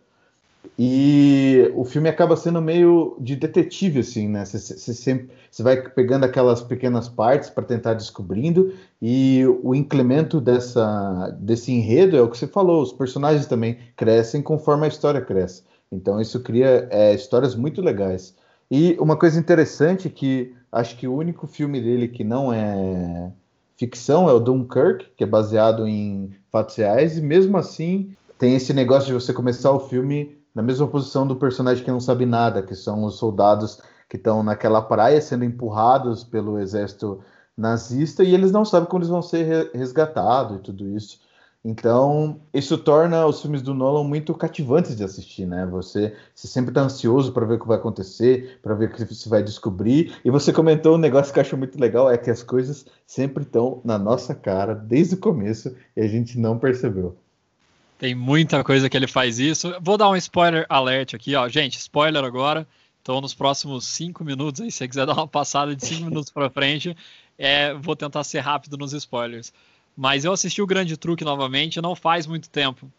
[0.79, 4.45] e o filme acaba sendo meio de detetive, assim, né?
[4.45, 5.29] Você,
[5.61, 12.23] vai pegando aquelas pequenas partes para tentar descobrindo, e o incremento dessa, desse enredo é
[12.23, 15.63] o que você falou, os personagens também crescem conforme a história cresce.
[15.93, 18.35] Então isso cria é, histórias muito legais.
[18.71, 23.31] E uma coisa interessante que acho que o único filme dele que não é
[23.77, 28.73] ficção é o Dunkirk, que é baseado em fatos reais, e mesmo assim tem esse
[28.73, 32.63] negócio de você começar o filme na mesma posição do personagem que não sabe nada,
[32.63, 37.21] que são os soldados que estão naquela praia sendo empurrados pelo exército
[37.57, 41.19] nazista e eles não sabem como eles vão ser resgatados e tudo isso.
[41.65, 45.65] Então, isso torna os filmes do Nolan muito cativantes de assistir, né?
[45.67, 49.03] Você, você sempre está ansioso para ver o que vai acontecer, para ver o que
[49.03, 50.15] você vai descobrir.
[50.23, 53.45] E você comentou um negócio que eu acho muito legal, é que as coisas sempre
[53.45, 57.17] estão na nossa cara desde o começo e a gente não percebeu.
[57.99, 59.75] Tem muita coisa que ele faz isso.
[59.81, 61.49] Vou dar um spoiler alert aqui, ó.
[61.49, 62.67] Gente, spoiler agora.
[63.01, 66.31] Então, nos próximos cinco minutos, aí, se você quiser dar uma passada de cinco minutos
[66.31, 66.97] para frente,
[67.39, 69.53] é, vou tentar ser rápido nos spoilers.
[69.97, 72.91] Mas eu assisti o Grande Truque novamente, não faz muito tempo.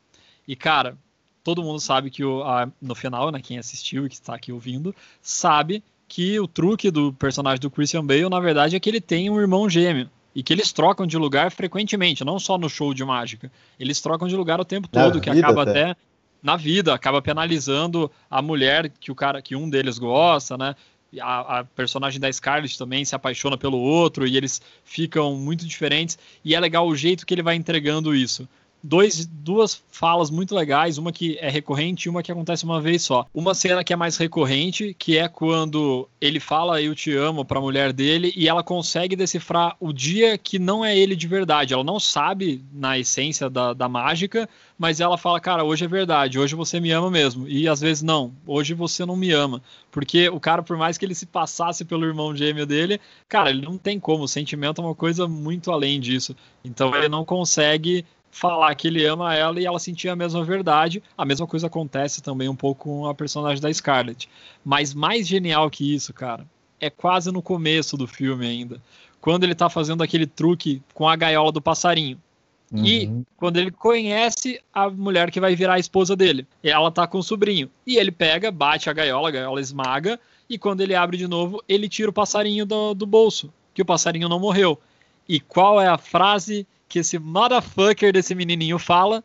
[0.47, 0.97] E, cara,
[1.43, 4.51] todo mundo sabe que o, a, no final, né, quem assistiu e que está aqui
[4.51, 9.01] ouvindo, sabe que o truque do personagem do Christian Bale, na verdade, é que ele
[9.01, 10.09] tem um irmão gêmeo.
[10.35, 13.49] E que eles trocam de lugar frequentemente, não só no show de mágica.
[13.79, 15.91] Eles trocam de lugar o tempo todo, que acaba até.
[15.91, 15.95] até
[16.43, 20.75] na vida, acaba penalizando a mulher que o cara, que um deles gosta, né?
[21.19, 26.19] A, a, personagem da Scarlett também se apaixona pelo outro e eles ficam muito diferentes.
[26.43, 28.47] E é legal o jeito que ele vai entregando isso
[28.83, 33.01] dois, duas falas muito legais, uma que é recorrente e uma que acontece uma vez
[33.01, 33.25] só.
[33.33, 37.57] Uma cena que é mais recorrente, que é quando ele fala eu te amo para
[37.57, 41.73] a mulher dele e ela consegue decifrar o dia que não é ele de verdade.
[41.73, 46.37] Ela não sabe na essência da, da mágica, mas ela fala, cara, hoje é verdade,
[46.37, 47.47] hoje você me ama mesmo.
[47.47, 49.61] E às vezes não, hoje você não me ama.
[49.91, 53.61] Porque o cara, por mais que ele se passasse pelo irmão gêmeo dele, cara, ele
[53.61, 54.23] não tem como.
[54.25, 56.35] O sentimento é uma coisa muito além disso.
[56.63, 58.05] Então ele não consegue
[58.35, 61.01] falar que ele ama ela e ela sentir a mesma verdade.
[61.17, 64.29] A mesma coisa acontece também um pouco com a personagem da Scarlett.
[64.63, 66.45] Mas mais genial que isso, cara,
[66.77, 68.81] é quase no começo do filme ainda.
[69.21, 72.21] Quando ele tá fazendo aquele truque com a gaiola do passarinho.
[72.73, 72.85] Uhum.
[72.85, 77.19] E quando ele conhece a mulher que vai virar a esposa dele, ela tá com
[77.19, 77.69] o sobrinho.
[77.87, 80.19] E ele pega, bate a gaiola, a gaiola esmaga,
[80.49, 83.85] e quando ele abre de novo, ele tira o passarinho do, do bolso, que o
[83.85, 84.77] passarinho não morreu.
[85.27, 89.23] E qual é a frase que esse motherfucker desse menininho fala.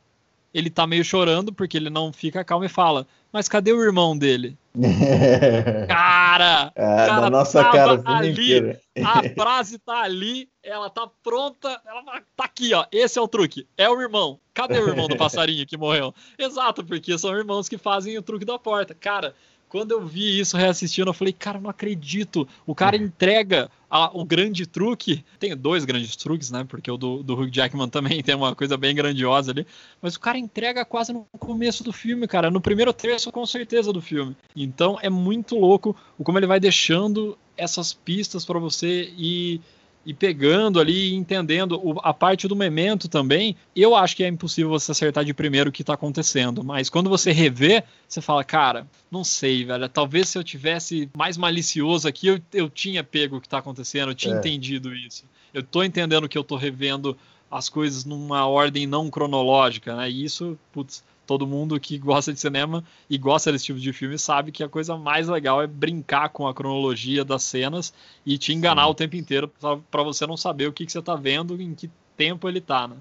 [0.52, 4.18] Ele tá meio chorando porque ele não fica calmo e fala: Mas cadê o irmão
[4.18, 4.58] dele?
[5.88, 6.72] cara!
[6.74, 12.02] É, cara na nossa cara ali, A frase tá ali, ela tá pronta, ela
[12.36, 12.84] tá aqui, ó.
[12.90, 13.66] Esse é o truque.
[13.76, 14.40] É o irmão.
[14.52, 16.12] Cadê o irmão do passarinho que morreu?
[16.36, 18.92] Exato, porque são irmãos que fazem o truque da porta.
[18.92, 19.34] Cara,
[19.70, 22.46] quando eu vi isso reassistindo, eu falei, cara, não acredito.
[22.66, 23.04] O cara uhum.
[23.04, 25.24] entrega a, o grande truque.
[25.38, 26.66] Tem dois grandes truques, né?
[26.68, 29.64] Porque o do, do Hugh Jackman também tem uma coisa bem grandiosa ali.
[30.02, 32.50] Mas o cara entrega quase no começo do filme, cara.
[32.50, 34.36] No primeiro terço, com certeza, do filme.
[34.56, 39.60] Então é muito louco o como ele vai deixando essas pistas para você e
[40.04, 44.70] e pegando ali, entendendo o, a parte do memento também, eu acho que é impossível
[44.70, 46.64] você acertar de primeiro o que está acontecendo.
[46.64, 49.88] Mas quando você revê, você fala, cara, não sei, velho.
[49.88, 54.10] Talvez se eu tivesse mais malicioso aqui, eu, eu tinha pego o que está acontecendo,
[54.10, 54.38] eu tinha é.
[54.38, 55.24] entendido isso.
[55.52, 57.16] Eu tô entendendo que eu tô revendo
[57.50, 60.08] as coisas numa ordem não cronológica, né?
[60.08, 64.18] E isso, putz, todo mundo que gosta de cinema e gosta desse tipo de filme
[64.18, 67.94] sabe que a coisa mais legal é brincar com a cronologia das cenas
[68.26, 68.90] e te enganar Sim.
[68.90, 69.48] o tempo inteiro
[69.88, 72.88] para você não saber o que, que você está vendo, em que tempo ele está,
[72.88, 72.96] né?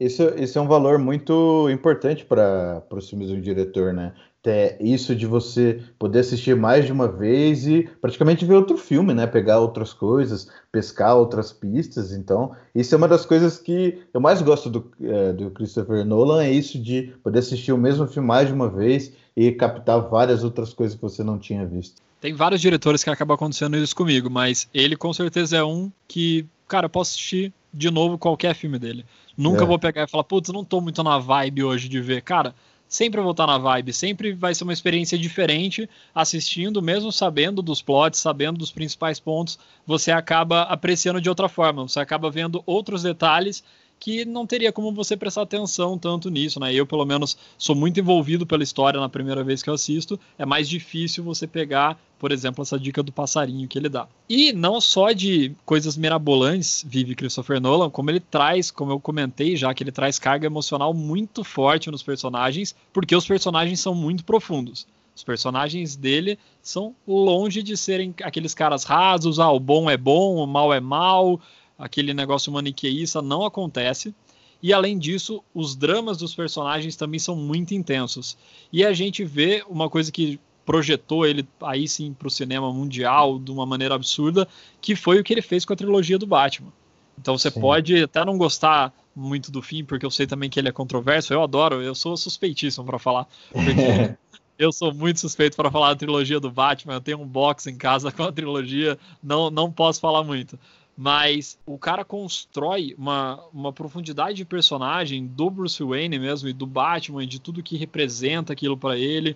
[0.00, 4.14] Isso, isso é um valor muito importante para os filmes do diretor, né?
[4.46, 9.12] É isso de você poder assistir mais de uma vez e praticamente ver outro filme,
[9.12, 9.26] né?
[9.26, 12.12] Pegar outras coisas, pescar outras pistas.
[12.12, 16.42] Então, isso é uma das coisas que eu mais gosto do, é, do Christopher Nolan,
[16.42, 20.42] é isso de poder assistir o mesmo filme mais de uma vez e captar várias
[20.42, 22.00] outras coisas que você não tinha visto.
[22.20, 26.46] Tem vários diretores que acabam acontecendo isso comigo, mas ele com certeza é um que,
[26.66, 29.04] cara, eu posso assistir de novo qualquer filme dele.
[29.36, 29.66] Nunca é.
[29.66, 32.20] vou pegar e falar, putz, não tô muito na vibe hoje de ver.
[32.20, 32.54] Cara,
[32.90, 37.80] sempre vou estar na vibe, sempre vai ser uma experiência diferente assistindo, mesmo sabendo dos
[37.80, 43.04] plots, sabendo dos principais pontos, você acaba apreciando de outra forma, você acaba vendo outros
[43.04, 43.62] detalhes
[44.00, 46.72] que não teria como você prestar atenção tanto nisso, né?
[46.72, 50.18] Eu, pelo menos, sou muito envolvido pela história na primeira vez que eu assisto.
[50.38, 54.08] É mais difícil você pegar, por exemplo, essa dica do passarinho que ele dá.
[54.26, 59.54] E não só de coisas mirabolantes vive Christopher Nolan, como ele traz, como eu comentei
[59.54, 64.24] já, que ele traz carga emocional muito forte nos personagens, porque os personagens são muito
[64.24, 64.86] profundos.
[65.14, 70.36] Os personagens dele são longe de serem aqueles caras rasos, ah, o bom é bom,
[70.36, 71.38] o mal é mal,
[71.80, 74.14] aquele negócio maniqueísta não acontece.
[74.62, 78.36] E além disso, os dramas dos personagens também são muito intensos.
[78.70, 83.38] E a gente vê uma coisa que projetou ele aí sim para o cinema mundial
[83.38, 84.46] de uma maneira absurda,
[84.80, 86.70] que foi o que ele fez com a trilogia do Batman.
[87.18, 87.58] Então você sim.
[87.58, 91.32] pode até não gostar muito do fim, porque eu sei também que ele é controverso.
[91.32, 93.26] Eu adoro, eu sou suspeitíssimo para falar.
[93.50, 94.14] Porque
[94.58, 96.94] eu sou muito suspeito para falar da trilogia do Batman.
[96.94, 100.58] Eu tenho um box em casa com a trilogia, não, não posso falar muito
[101.02, 106.66] mas o cara constrói uma, uma profundidade de personagem do Bruce Wayne mesmo e do
[106.66, 109.34] Batman e de tudo que representa aquilo para ele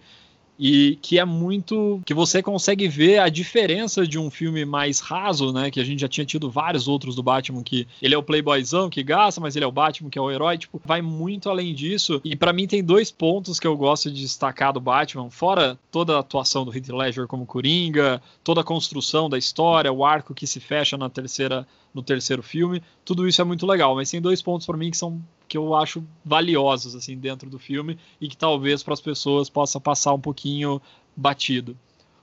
[0.59, 5.53] e que é muito que você consegue ver a diferença de um filme mais raso,
[5.53, 8.23] né, que a gente já tinha tido vários outros do Batman que ele é o
[8.23, 11.49] playboyzão que gasta, mas ele é o Batman que é o herói, tipo, vai muito
[11.49, 12.21] além disso.
[12.25, 16.17] E para mim tem dois pontos que eu gosto de destacar do Batman, fora toda
[16.17, 20.47] a atuação do Heath Ledger como Coringa, toda a construção da história, o arco que
[20.47, 24.43] se fecha na terceira no terceiro filme, tudo isso é muito legal, mas tem dois
[24.43, 28.37] pontos para mim que são que eu acho valiosos assim dentro do filme e que
[28.37, 30.83] talvez para as pessoas possa passar um pouquinho
[31.15, 31.77] batido.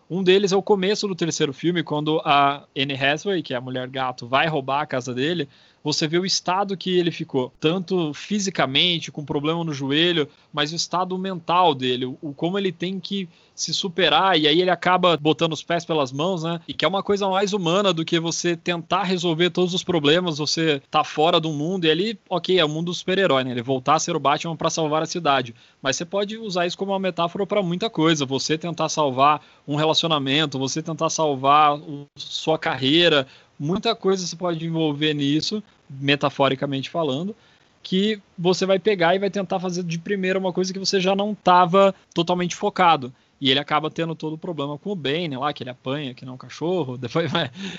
[0.09, 3.61] Um deles é o começo do terceiro filme, quando a Anne Hathaway, que é a
[3.61, 5.47] mulher gato, vai roubar a casa dele
[5.83, 10.75] você vê o estado que ele ficou, tanto fisicamente, com problema no joelho, mas o
[10.75, 15.53] estado mental dele, o como ele tem que se superar e aí ele acaba botando
[15.53, 16.59] os pés pelas mãos, né?
[16.67, 20.39] E que é uma coisa mais humana do que você tentar resolver todos os problemas,
[20.39, 23.51] você tá fora do mundo e ali, ok, é o mundo do super-herói, né?
[23.51, 26.77] Ele voltar a ser o Batman para salvar a cidade, mas você pode usar isso
[26.77, 28.25] como uma metáfora para muita coisa.
[28.25, 31.79] Você tentar salvar um relacionamento, você tentar salvar
[32.15, 33.27] sua carreira,
[33.61, 37.35] muita coisa você pode envolver nisso, metaforicamente falando,
[37.83, 41.15] que você vai pegar e vai tentar fazer de primeira uma coisa que você já
[41.15, 43.13] não estava totalmente focado.
[43.39, 46.25] E ele acaba tendo todo o problema com o Bane lá, que ele apanha, que
[46.25, 47.31] não é um cachorro, depois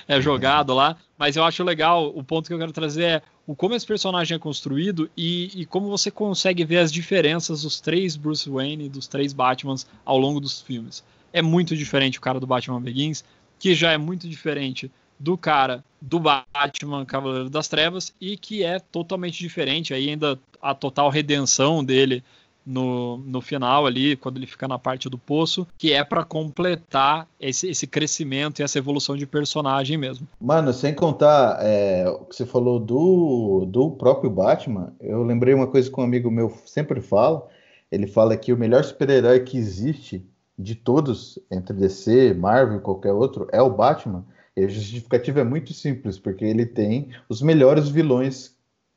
[0.06, 0.96] é jogado lá.
[1.18, 4.36] Mas eu acho legal, o ponto que eu quero trazer é o como esse personagem
[4.36, 9.08] é construído e, e como você consegue ver as diferenças dos três Bruce Wayne dos
[9.08, 11.02] três Batmans ao longo dos filmes.
[11.32, 13.24] É muito diferente o cara do Batman Begins,
[13.58, 14.90] que já é muito diferente
[15.22, 19.94] do cara do Batman Cavaleiro das Trevas e que é totalmente diferente.
[19.94, 22.24] Aí ainda a total redenção dele
[22.66, 27.28] no, no final ali, quando ele fica na parte do poço, que é para completar
[27.40, 30.26] esse, esse crescimento e essa evolução de personagem mesmo.
[30.40, 35.66] Mano, sem contar é, o que você falou do, do próprio Batman, eu lembrei uma
[35.66, 37.46] coisa que um amigo meu sempre fala.
[37.90, 40.24] Ele fala que o melhor super-herói que existe
[40.58, 44.24] de todos, entre DC, Marvel qualquer outro, é o Batman.
[44.56, 48.54] E a justificativa é muito simples, porque ele tem os melhores vilões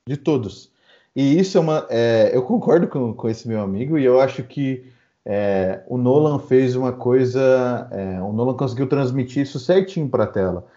[0.08, 0.72] de todos.
[1.16, 1.88] E isso é uma.
[1.90, 4.86] É, eu concordo com, com esse meu amigo, e eu acho que
[5.26, 7.88] é, o Nolan fez uma coisa.
[7.92, 10.68] É, o Nolan conseguiu transmitir isso certinho para a tela.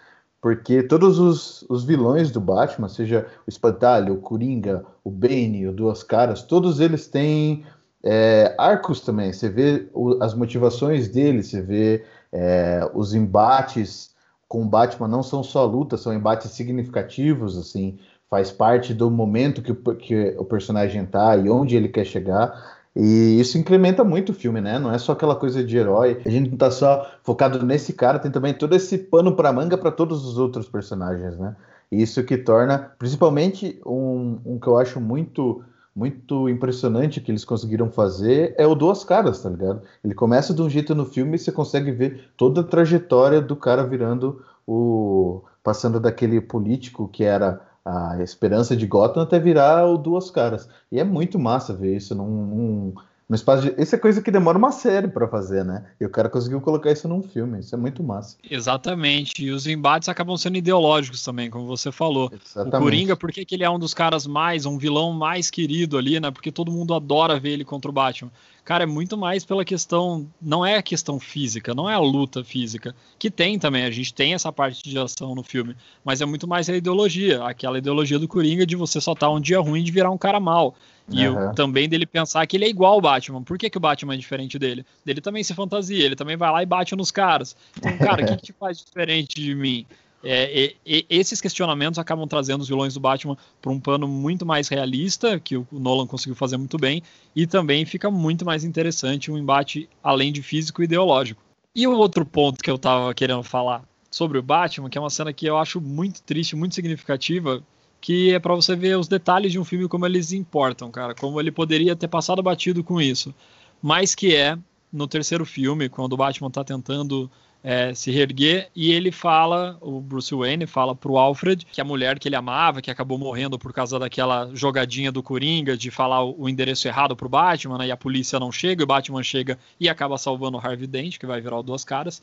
[0.41, 5.73] Porque todos os, os, vilões do Batman, seja o Espantalho, o Coringa, o Bane, o
[5.73, 7.65] Duas Caras, todos eles têm
[8.01, 9.33] é, arcos também.
[9.33, 14.15] Você vê o, as motivações deles, você vê é, os embates
[14.49, 19.61] com o Batman não são só lutas, são embates significativos, assim, faz parte do momento
[19.61, 22.79] que o, que o personagem tá e onde ele quer chegar.
[22.95, 24.79] E isso incrementa muito o filme, né?
[24.79, 26.19] Não é só aquela coisa de herói.
[26.25, 29.77] A gente não tá só focado nesse cara, tem também todo esse pano para manga
[29.77, 31.55] para todos os outros personagens, né?
[31.91, 35.63] Isso que torna, principalmente, um, um que eu acho muito
[35.99, 39.81] muito impressionante que eles conseguiram fazer é o Duas Caras, tá ligado?
[40.01, 43.55] Ele começa de um jeito no filme e você consegue ver toda a trajetória do
[43.55, 45.41] cara virando o.
[45.61, 50.69] passando daquele político que era a esperança de Gotham até virar o Duas Caras.
[50.89, 52.93] E é muito massa ver isso num, num
[53.29, 53.79] no espaço de...
[53.79, 55.85] Isso é coisa que demora uma série para fazer, né?
[56.01, 57.59] E o cara conseguiu colocar isso num filme.
[57.59, 58.35] Isso é muito massa.
[58.49, 59.43] Exatamente.
[59.43, 62.31] E os embates acabam sendo ideológicos também, como você falou.
[62.33, 62.75] Exatamente.
[62.75, 65.95] O Coringa, por que, que ele é um dos caras mais, um vilão mais querido
[65.95, 66.31] ali, né?
[66.31, 68.31] Porque todo mundo adora ver ele contra o Batman.
[68.65, 70.27] Cara, é muito mais pela questão.
[70.41, 72.95] Não é a questão física, não é a luta física.
[73.17, 75.75] Que tem também, a gente tem essa parte de ação no filme.
[76.03, 77.43] Mas é muito mais a ideologia.
[77.43, 80.17] Aquela ideologia do Coringa de você só estar tá um dia ruim de virar um
[80.17, 80.75] cara mal.
[81.11, 81.39] E uhum.
[81.41, 83.41] eu, também dele pensar que ele é igual ao Batman.
[83.43, 84.85] Por que, que o Batman é diferente dele?
[85.05, 87.55] Ele também se fantasia, ele também vai lá e bate nos caras.
[87.77, 89.85] Então, cara, o que, que te faz diferente de mim?
[90.21, 90.73] É,
[91.09, 95.55] esses questionamentos acabam trazendo os vilões do Batman para um pano muito mais realista, que
[95.55, 97.01] o Nolan conseguiu fazer muito bem,
[97.35, 101.41] e também fica muito mais interessante um embate além de físico e ideológico.
[101.73, 105.09] E o outro ponto que eu estava querendo falar sobre o Batman, que é uma
[105.09, 107.63] cena que eu acho muito triste, muito significativa,
[108.01, 111.39] que é para você ver os detalhes de um filme como eles importam, cara, como
[111.39, 113.33] ele poderia ter passado batido com isso,
[113.81, 114.57] mas que é
[114.91, 117.29] no terceiro filme, quando o Batman tá tentando
[117.63, 122.17] é, se reerguer e ele fala, o Bruce Wayne fala pro Alfred que a mulher
[122.17, 126.47] que ele amava, que acabou morrendo por causa daquela jogadinha do Coringa de falar o,
[126.47, 130.17] endereço errado pro Batman, né, e a polícia não chega, o Batman chega e acaba
[130.17, 132.21] salvando o Harvey Dent, que vai virar o Duas Caras.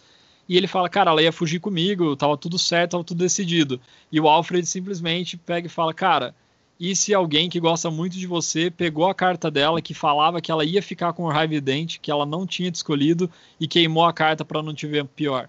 [0.48, 3.80] E ele fala, cara, ela ia fugir comigo, tava tudo certo, tava tudo decidido.
[4.12, 6.34] E o Alfred simplesmente pega e fala, cara,
[6.78, 10.50] e se alguém que gosta muito de você pegou a carta dela que falava que
[10.50, 14.04] ela ia ficar com o Harvey Dent, que ela não tinha te escolhido e queimou
[14.04, 15.48] a carta para não te ver pior.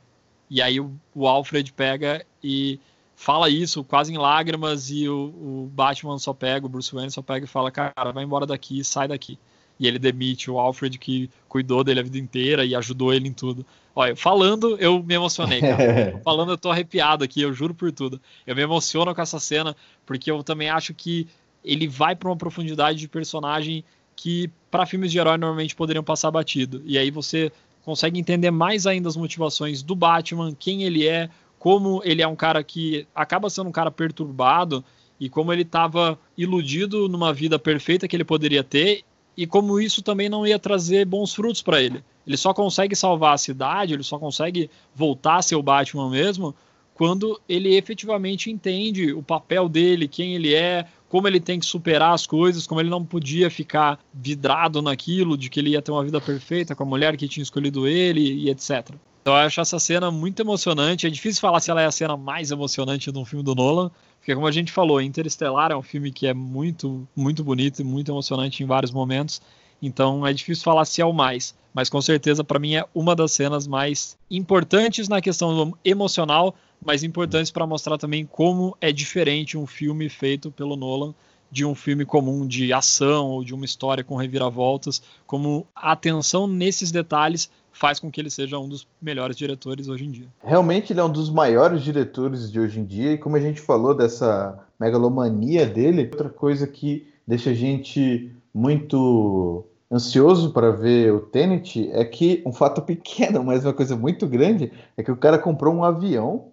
[0.49, 2.79] E aí o, Alfred pega e
[3.15, 7.21] fala isso quase em lágrimas e o, o, Batman só pega, o Bruce Wayne só
[7.21, 9.37] pega e fala, cara, vai embora daqui, sai daqui.
[9.77, 13.33] e ele demite o Alfred que cuidou dele a vida inteira e ajudou ele em
[13.33, 13.65] tudo.
[13.99, 16.21] Olha, falando, eu me emocionei, cara.
[16.23, 18.21] falando, eu tô arrepiado aqui, eu juro por tudo.
[18.45, 19.75] Eu me emociono com essa cena,
[20.05, 21.27] porque eu também acho que
[21.65, 23.83] ele vai para uma profundidade de personagem
[24.15, 26.79] que para filmes de herói normalmente poderiam passar batido.
[26.85, 27.51] E aí você
[27.83, 31.27] consegue entender mais ainda as motivações do Batman, quem ele é,
[31.57, 34.85] como ele é um cara que acaba sendo um cara perturbado
[35.19, 39.03] e como ele estava iludido numa vida perfeita que ele poderia ter
[39.37, 42.03] e como isso também não ia trazer bons frutos para ele.
[42.25, 46.55] Ele só consegue salvar a cidade, ele só consegue voltar a ser o Batman mesmo
[46.97, 52.11] quando ele efetivamente entende o papel dele, quem ele é, como ele tem que superar
[52.11, 56.03] as coisas, como ele não podia ficar vidrado naquilo de que ele ia ter uma
[56.03, 58.95] vida perfeita com a mulher que tinha escolhido ele e etc.
[59.27, 61.05] Então eu acho essa cena muito emocionante.
[61.05, 63.91] É difícil falar se ela é a cena mais emocionante de um filme do Nolan,
[64.17, 67.83] porque como a gente falou, Interestelar é um filme que é muito, muito bonito e
[67.83, 69.41] muito emocionante em vários momentos.
[69.81, 73.13] Então é difícil falar se é o mais, mas com certeza para mim é uma
[73.13, 79.57] das cenas mais importantes na questão emocional, mas importantes para mostrar também como é diferente
[79.57, 81.13] um filme feito pelo Nolan
[81.51, 86.47] de um filme comum de ação ou de uma história com reviravoltas, como a atenção
[86.47, 90.27] nesses detalhes faz com que ele seja um dos melhores diretores hoje em dia.
[90.43, 93.61] Realmente ele é um dos maiores diretores de hoje em dia, e como a gente
[93.61, 101.19] falou dessa megalomania dele, outra coisa que deixa a gente muito ansioso para ver o
[101.19, 105.37] Tenet é que um fato pequeno, mas uma coisa muito grande, é que o cara
[105.37, 106.47] comprou um avião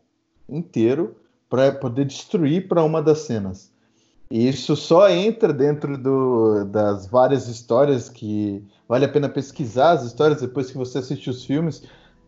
[0.49, 1.17] inteiro
[1.49, 3.73] para poder destruir para uma das cenas.
[4.31, 10.05] E isso só entra dentro do, das várias histórias que vale a pena pesquisar as
[10.05, 11.83] histórias depois que você assiste os filmes,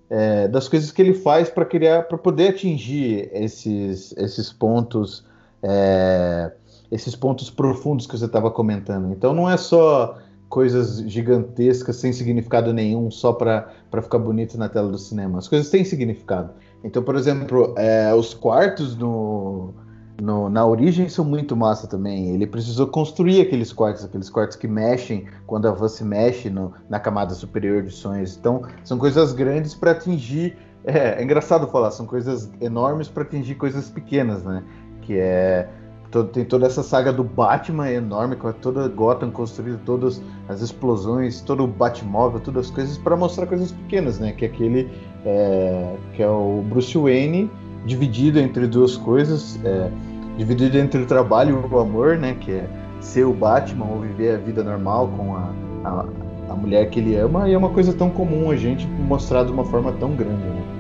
[0.09, 5.25] é, das coisas que ele faz para criar, para poder atingir esses, esses pontos,
[5.63, 6.53] é,
[6.91, 9.13] esses pontos profundos que você estava comentando.
[9.13, 10.19] Então não é só
[10.49, 13.69] coisas gigantescas sem significado nenhum só para
[14.01, 15.39] ficar bonito na tela do cinema.
[15.39, 16.53] As coisas têm significado.
[16.85, 19.75] Então, por exemplo, é, os quartos no
[20.21, 22.31] no, na origem são muito massa também.
[22.31, 26.73] Ele precisou construir aqueles quartos, aqueles quartos que mexem quando a van se mexe no,
[26.89, 28.37] na camada superior de sonhos.
[28.37, 30.57] Então, são coisas grandes para atingir.
[30.89, 34.63] É, é, engraçado falar, são coisas enormes para atingir coisas pequenas, né?
[35.03, 35.69] Que é.
[36.13, 41.41] Todo, tem toda essa saga do Batman enorme, com toda Gotham construída, todas as explosões,
[41.41, 44.31] todo o Batmóvel, todas as coisas, para mostrar coisas pequenas, né?
[44.31, 44.89] Que é aquele.
[45.25, 47.51] É, que é o Bruce Wayne
[47.87, 49.89] dividido entre duas coisas, é,
[50.37, 52.37] dividido entre o trabalho e o amor, né?
[52.39, 52.69] Que é
[53.01, 55.53] ser o Batman ou viver a vida normal com a,
[55.85, 56.07] a,
[56.51, 59.53] a mulher que ele ama, e é uma coisa tão comum a gente mostrar de
[59.53, 60.76] uma forma tão grande, né?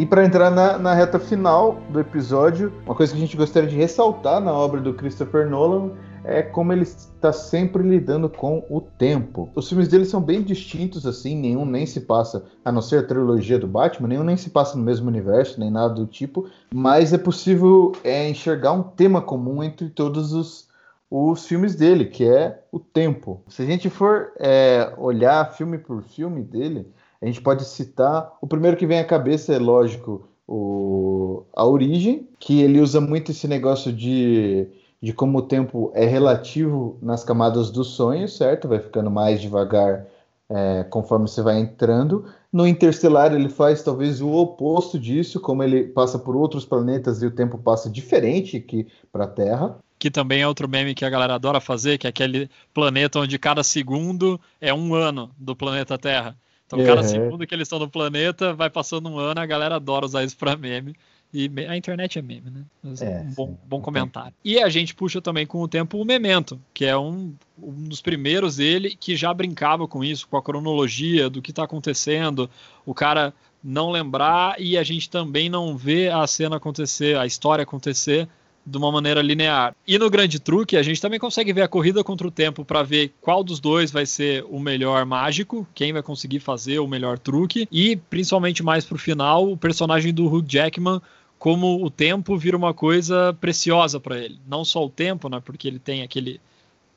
[0.00, 3.68] E para entrar na, na, reta final do episódio, uma coisa que a gente gostaria
[3.68, 5.90] de ressaltar na obra do Christopher Nolan
[6.24, 9.50] é como ele está sempre lidando com o tempo.
[9.54, 13.06] Os filmes dele são bem distintos, assim, nenhum nem se passa, a não ser a
[13.06, 17.12] trilogia do Batman, nenhum nem se passa no mesmo universo, nem nada do tipo, mas
[17.12, 20.66] é possível é, enxergar um tema comum entre todos os,
[21.10, 23.42] os filmes dele, que é o tempo.
[23.48, 26.90] Se a gente for é, olhar filme por filme dele,
[27.20, 28.36] a gente pode citar.
[28.40, 33.30] O primeiro que vem à cabeça é, lógico, o, a origem, que ele usa muito
[33.30, 34.66] esse negócio de,
[35.00, 38.68] de como o tempo é relativo nas camadas dos sonhos, certo?
[38.68, 40.06] Vai ficando mais devagar
[40.48, 42.24] é, conforme você vai entrando.
[42.52, 47.26] No Interstellar, ele faz talvez o oposto disso, como ele passa por outros planetas e
[47.26, 49.78] o tempo passa diferente que para a Terra.
[49.98, 53.38] Que também é outro meme que a galera adora fazer, que é aquele planeta onde
[53.38, 56.36] cada segundo é um ano do planeta Terra.
[56.72, 60.06] Então, cada segundo que eles estão no planeta, vai passando um ano, a galera adora
[60.06, 60.94] usar isso pra meme.
[61.32, 62.64] E a internet é meme, né?
[62.82, 64.32] Mas é, um bom, bom comentário.
[64.44, 68.00] E a gente puxa também com o tempo o Memento, que é um, um dos
[68.00, 72.50] primeiros dele que já brincava com isso, com a cronologia do que está acontecendo,
[72.84, 77.62] o cara não lembrar e a gente também não vê a cena acontecer, a história
[77.62, 78.28] acontecer
[78.70, 79.74] de uma maneira linear.
[79.86, 82.82] E no grande truque, a gente também consegue ver a corrida contra o tempo para
[82.82, 87.18] ver qual dos dois vai ser o melhor mágico, quem vai conseguir fazer o melhor
[87.18, 91.00] truque, e principalmente mais pro final, o personagem do Hugh Jackman
[91.38, 94.38] como o tempo vira uma coisa preciosa para ele.
[94.46, 96.38] Não só o tempo, né, porque ele tem aquele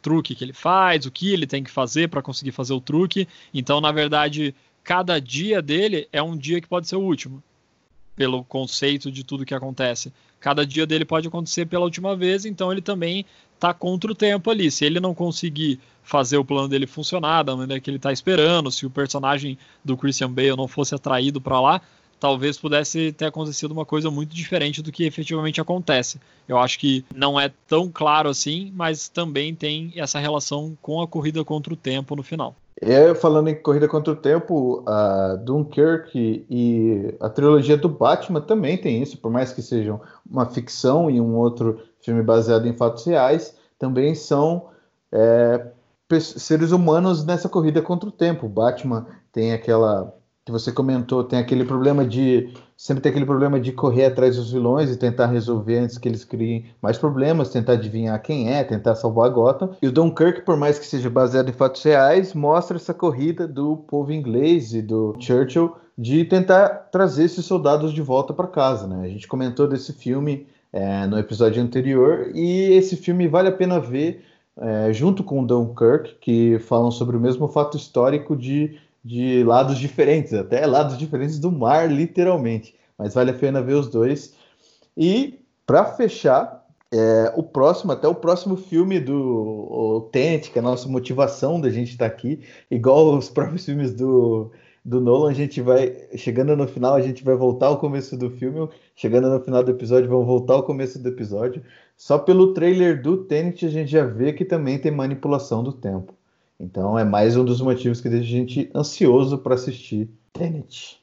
[0.01, 3.25] truque que ele faz, o que ele tem que fazer para conseguir fazer o truque.
[3.53, 4.53] Então, na verdade,
[4.83, 7.41] cada dia dele é um dia que pode ser o último.
[8.15, 10.13] pelo conceito de tudo que acontece.
[10.43, 13.25] Cada dia dele pode acontecer pela última vez, então ele também
[13.55, 14.69] está contra o tempo ali.
[14.69, 18.69] Se ele não conseguir fazer o plano dele funcionar da maneira que ele está esperando,
[18.69, 21.81] se o personagem do Christian Bale não fosse atraído para lá,
[22.19, 26.19] talvez pudesse ter acontecido uma coisa muito diferente do que efetivamente acontece.
[26.45, 31.07] Eu acho que não é tão claro assim, mas também tem essa relação com a
[31.07, 32.53] corrida contra o tempo no final.
[32.81, 38.77] É, falando em corrida contra o tempo, a Dunkirk e a trilogia do Batman também
[38.77, 43.05] tem isso, por mais que sejam uma ficção e um outro filme baseado em fatos
[43.05, 44.69] reais, também são
[45.11, 45.67] é,
[46.19, 48.49] seres humanos nessa corrida contra o tempo.
[48.49, 50.13] Batman tem aquela
[50.45, 52.53] que você comentou, tem aquele problema de
[52.83, 56.25] sempre tem aquele problema de correr atrás dos vilões e tentar resolver antes que eles
[56.25, 59.69] criem mais problemas, tentar adivinhar quem é, tentar salvar a Gotham.
[59.81, 63.77] E o Dunkirk, por mais que seja baseado em fatos reais, mostra essa corrida do
[63.77, 69.05] povo inglês e do Churchill de tentar trazer esses soldados de volta para casa, né?
[69.05, 73.79] A gente comentou desse filme é, no episódio anterior e esse filme vale a pena
[73.79, 74.25] ver
[74.57, 79.77] é, junto com o Dunkirk, que falam sobre o mesmo fato histórico de de lados
[79.77, 82.75] diferentes, até lados diferentes do mar, literalmente.
[82.97, 84.33] Mas vale a pena ver os dois.
[84.95, 90.63] E para fechar, é, o próximo, até o próximo filme do Tenet, que é a
[90.63, 94.51] nossa motivação da gente estar tá aqui, igual os próprios filmes do,
[94.85, 98.29] do Nolan, a gente vai, chegando no final, a gente vai voltar ao começo do
[98.29, 101.63] filme, chegando no final do episódio, vamos voltar ao começo do episódio.
[101.97, 106.13] Só pelo trailer do Tenet a gente já vê que também tem manipulação do tempo.
[106.59, 111.01] Então é mais um dos motivos que deixa a gente ansioso para assistir Tenet.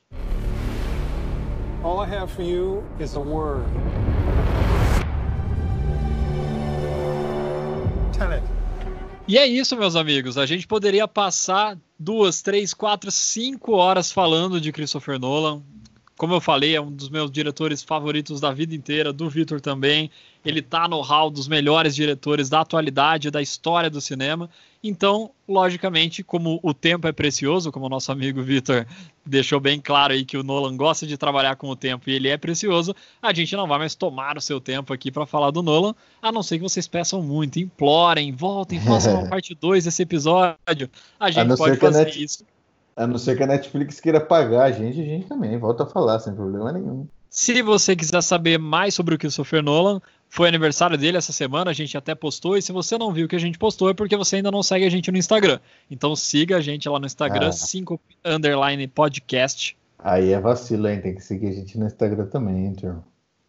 [1.83, 3.65] All I have for you is a word.
[8.17, 8.43] Tenet.
[9.27, 10.37] E é isso, meus amigos.
[10.37, 15.63] A gente poderia passar duas, três, quatro, cinco horas falando de Christopher Nolan.
[16.21, 20.11] Como eu falei, é um dos meus diretores favoritos da vida inteira, do Victor também.
[20.45, 24.51] Ele tá no hall dos melhores diretores da atualidade, da história do cinema.
[24.85, 28.87] Então, logicamente, como o tempo é precioso, como o nosso amigo Victor
[29.25, 32.29] deixou bem claro aí que o Nolan gosta de trabalhar com o tempo e ele
[32.29, 35.63] é precioso, a gente não vai mais tomar o seu tempo aqui para falar do
[35.63, 40.03] Nolan, a não ser que vocês peçam muito, implorem, voltem, façam uma parte 2 desse
[40.03, 40.91] episódio.
[41.19, 42.23] A gente a pode fazer net...
[42.23, 42.45] isso.
[43.01, 45.87] A não ser que a Netflix queira pagar a gente, a gente também volta a
[45.87, 47.09] falar sem problema nenhum.
[47.31, 51.73] Se você quiser saber mais sobre o Christopher Nolan, foi aniversário dele essa semana, a
[51.73, 52.59] gente até postou.
[52.59, 54.63] E se você não viu o que a gente postou, é porque você ainda não
[54.63, 55.59] segue a gente no Instagram.
[55.91, 58.35] Então siga a gente lá no Instagram, 5 ah.
[58.35, 59.75] underline podcast.
[59.99, 61.01] Aí é vacilo, hein?
[61.01, 63.03] Tem que seguir a gente no Instagram também, hein, turma?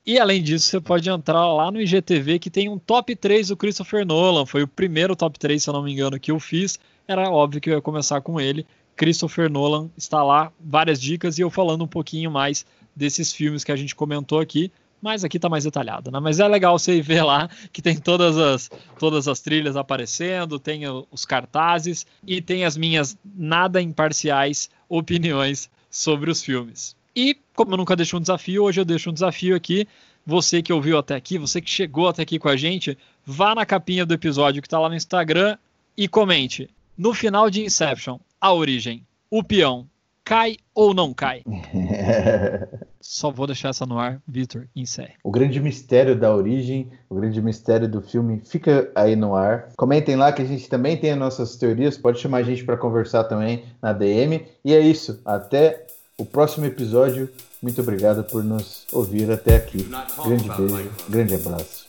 [0.06, 3.58] E além disso, você pode entrar lá no IGTV que tem um top 3 do
[3.58, 4.46] Christopher Nolan.
[4.46, 6.80] Foi o primeiro top 3, se eu não me engano, que eu fiz.
[7.08, 8.66] Era óbvio que eu ia começar com ele.
[8.96, 12.66] Christopher Nolan está lá, várias dicas e eu falando um pouquinho mais
[12.96, 14.72] desses filmes que a gente comentou aqui,
[15.02, 16.20] mas aqui está mais detalhado, né?
[16.20, 18.70] Mas é legal você ver lá que tem todas as,
[19.00, 26.30] todas as trilhas aparecendo, tem os cartazes e tem as minhas nada imparciais opiniões sobre
[26.30, 26.96] os filmes.
[27.16, 29.88] E como eu nunca deixo um desafio, hoje eu deixo um desafio aqui.
[30.26, 33.66] Você que ouviu até aqui, você que chegou até aqui com a gente, vá na
[33.66, 35.58] capinha do episódio que está lá no Instagram
[35.98, 36.70] e comente.
[36.96, 39.88] No final de Inception, a origem, o peão,
[40.26, 41.44] cai ou não cai?
[43.00, 45.14] Só vou deixar essa no ar, Vitor, encerre.
[45.24, 49.70] O grande mistério da origem, o grande mistério do filme fica aí no ar.
[49.78, 52.78] Comentem lá que a gente também tem as nossas teorias, pode chamar a gente para
[52.78, 54.44] conversar também na DM.
[54.66, 55.86] E é isso, até
[56.18, 57.30] o próximo episódio.
[57.62, 59.88] Muito obrigado por nos ouvir até aqui.
[60.26, 61.81] Grande beijo, grande abraço.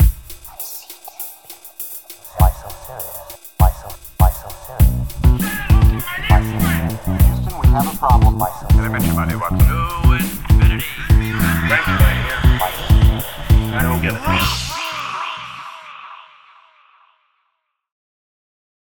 [7.72, 8.76] have a problem by something.
[8.76, 9.36] Did I mention about it?
[9.36, 10.84] About to infinity.
[13.74, 14.81] I don't get it.